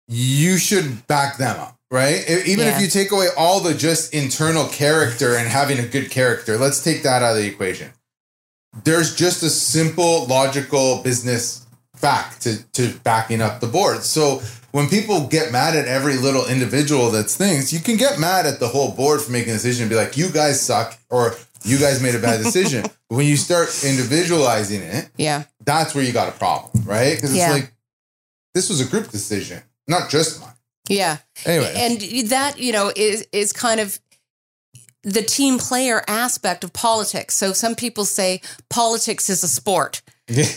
you 0.08 0.58
should 0.58 1.08
back 1.08 1.38
them 1.38 1.60
up, 1.60 1.79
right? 1.92 2.24
Even 2.46 2.66
Yeah. 2.66 2.76
if 2.76 2.82
you 2.82 2.88
take 2.88 3.12
away 3.12 3.28
all 3.38 3.60
the 3.62 3.74
just 3.74 4.14
internal 4.14 4.68
character 4.68 5.36
and 5.36 5.48
having 5.48 5.80
a 5.80 5.86
good 5.88 6.12
character, 6.12 6.58
let's 6.58 6.84
take 6.84 7.04
that 7.04 7.24
out 7.24 7.36
of 7.36 7.42
the 7.42 7.48
equation. 7.48 7.92
There's 8.84 9.16
just 9.16 9.42
a 9.44 9.50
simple, 9.50 10.26
logical 10.28 11.02
business 11.02 11.66
fact 11.96 12.42
to, 12.44 12.64
to 12.74 12.94
backing 13.04 13.42
up 13.42 13.60
the 13.60 13.68
board. 13.68 14.04
So 14.04 14.42
when 14.72 14.88
people 14.88 15.28
get 15.28 15.52
mad 15.52 15.76
at 15.76 15.88
every 15.88 16.18
little 16.18 16.46
individual 16.48 17.10
that's 17.10 17.36
things, 17.36 17.74
you 17.74 17.80
can 17.80 17.98
get 17.98 18.20
mad 18.20 18.46
at 18.46 18.60
the 18.60 18.68
whole 18.68 18.92
board 18.92 19.22
for 19.22 19.32
making 19.32 19.50
a 19.50 19.54
decision 19.54 19.84
and 19.84 19.90
be 19.90 19.96
like, 19.96 20.16
you 20.16 20.30
guys 20.30 20.62
suck 20.62 20.98
or 21.10 21.36
you 21.64 21.78
guys 21.80 22.02
made 22.02 22.14
a 22.16 22.20
bad 22.20 22.38
decision. 22.44 22.84
But 22.84 23.16
when 23.16 23.26
you 23.26 23.36
start 23.36 23.70
individualizing 23.84 24.82
it, 24.84 25.10
Yeah. 25.18 25.44
that's 25.66 25.96
where 25.96 26.04
you 26.04 26.14
got 26.14 26.30
a 26.30 26.38
problem, 26.38 26.84
right? 26.86 27.16
Because 27.16 27.32
it's 27.32 27.40
Yeah. 27.40 27.52
like, 27.52 27.74
this 28.54 28.70
was 28.70 28.80
a 28.80 28.86
group 28.86 29.10
decision, 29.10 29.62
not 29.88 30.10
just 30.10 30.40
mine. 30.40 30.54
Yeah. 30.88 31.18
Anyway, 31.46 31.74
And 31.76 32.30
that, 32.30 32.60
you 32.60 32.72
know, 32.72 32.92
is 32.96 33.28
is 33.32 33.52
kind 33.54 33.80
of 33.80 34.00
the 35.04 35.22
team 35.22 35.58
player 35.60 36.04
aspect 36.08 36.64
of 36.64 36.74
politics. 36.74 37.36
So 37.36 37.54
some 37.54 37.76
people 37.76 38.06
say 38.06 38.42
politics 38.70 39.30
is 39.30 39.44
a 39.44 39.48
sport. 39.48 40.02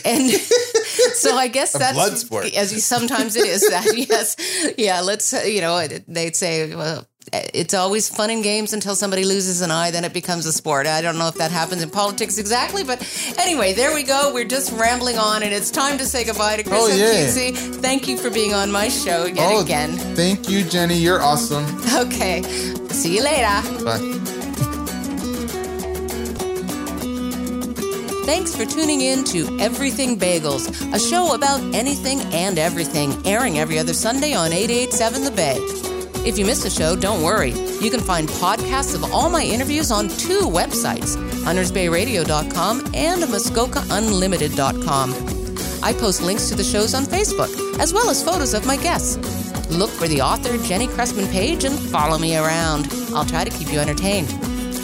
And 0.05 0.29
so 1.15 1.35
I 1.35 1.47
guess 1.47 1.73
A 1.75 1.79
that's 1.79 1.93
blood 1.93 2.17
sport. 2.17 2.53
as 2.55 2.71
you, 2.73 2.79
sometimes 2.79 3.35
it 3.35 3.47
is 3.47 3.61
that. 3.69 3.85
Yes. 4.09 4.35
Yeah. 4.77 5.01
Let's, 5.01 5.33
you 5.47 5.61
know, 5.61 5.87
they'd 6.07 6.35
say, 6.35 6.75
well, 6.75 7.07
it's 7.31 7.73
always 7.73 8.09
fun 8.09 8.29
and 8.29 8.43
games 8.43 8.73
until 8.73 8.95
somebody 8.95 9.23
loses 9.23 9.61
an 9.61 9.71
eye, 9.71 9.91
then 9.91 10.03
it 10.03 10.13
becomes 10.13 10.45
a 10.45 10.53
sport. 10.53 10.85
I 10.87 11.01
don't 11.01 11.17
know 11.17 11.27
if 11.27 11.35
that 11.35 11.51
happens 11.51 11.81
in 11.81 11.89
politics 11.89 12.37
exactly, 12.37 12.83
but 12.83 13.01
anyway, 13.39 13.73
there 13.73 13.93
we 13.93 14.03
go. 14.03 14.31
We're 14.33 14.45
just 14.45 14.71
rambling 14.73 15.17
on, 15.17 15.41
and 15.43 15.53
it's 15.53 15.71
time 15.71 15.97
to 15.99 16.05
say 16.05 16.25
goodbye 16.25 16.57
to 16.57 16.63
Chris 16.63 16.79
Oh, 16.81 16.87
yeah. 16.87 17.05
Occhiuzzi. 17.25 17.75
Thank 17.81 18.07
you 18.07 18.17
for 18.17 18.29
being 18.29 18.53
on 18.53 18.71
my 18.71 18.89
show 18.89 19.25
yet 19.25 19.37
Oh, 19.51 19.61
again. 19.61 19.91
thank 20.15 20.49
you, 20.49 20.63
Jenny. 20.63 20.97
You're 20.97 21.21
awesome. 21.21 21.65
Okay. 21.93 22.41
See 22.89 23.15
you 23.17 23.23
later. 23.23 23.83
Bye. 23.85 23.99
Thanks 28.25 28.55
for 28.55 28.65
tuning 28.65 29.01
in 29.01 29.23
to 29.25 29.57
Everything 29.59 30.17
Bagels, 30.17 30.67
a 30.93 30.99
show 30.99 31.33
about 31.35 31.61
anything 31.75 32.21
and 32.33 32.57
everything, 32.57 33.15
airing 33.25 33.59
every 33.59 33.77
other 33.79 33.93
Sunday 33.93 34.33
on 34.33 34.51
887 34.53 35.23
The 35.23 35.31
Bay. 35.31 35.59
If 36.25 36.37
you 36.37 36.45
missed 36.45 36.65
a 36.65 36.69
show, 36.69 36.95
don't 36.95 37.21
worry. 37.21 37.51
You 37.81 37.89
can 37.91 37.99
find 37.99 38.29
podcasts 38.29 38.95
of 38.95 39.03
all 39.13 39.29
my 39.29 39.43
interviews 39.43 39.91
on 39.91 40.07
two 40.07 40.41
websites, 40.41 41.17
huntersbayradio.com 41.43 42.79
and 42.93 43.23
muskokaunlimited.com. 43.23 45.13
I 45.83 45.91
post 45.93 46.21
links 46.21 46.47
to 46.49 46.55
the 46.55 46.63
shows 46.63 46.93
on 46.93 47.03
Facebook, 47.03 47.79
as 47.79 47.93
well 47.93 48.09
as 48.09 48.23
photos 48.23 48.53
of 48.53 48.65
my 48.65 48.77
guests. 48.77 49.17
Look 49.69 49.89
for 49.89 50.07
the 50.07 50.21
author 50.21 50.57
Jenny 50.65 50.87
Cressman 50.87 51.27
page 51.29 51.65
and 51.65 51.77
follow 51.77 52.17
me 52.17 52.37
around. 52.37 52.87
I'll 53.13 53.25
try 53.25 53.43
to 53.43 53.49
keep 53.49 53.71
you 53.71 53.79
entertained. 53.79 54.29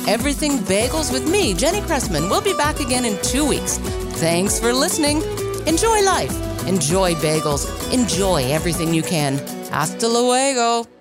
Everything 0.08 0.58
Bagels 0.60 1.14
with 1.14 1.30
me, 1.30 1.54
Jenny 1.54 1.82
Cressman. 1.82 2.30
We'll 2.30 2.42
be 2.42 2.54
back 2.54 2.80
again 2.80 3.06
in 3.06 3.18
two 3.22 3.48
weeks. 3.48 3.78
Thanks 4.20 4.60
for 4.60 4.74
listening. 4.74 5.22
Enjoy 5.68 6.02
life. 6.04 6.34
Enjoy 6.68 7.14
bagels. 7.16 7.66
Enjoy 7.94 8.44
everything 8.52 8.94
you 8.94 9.04
can. 9.04 9.38
Hasta 9.72 10.08
luego. 10.08 10.99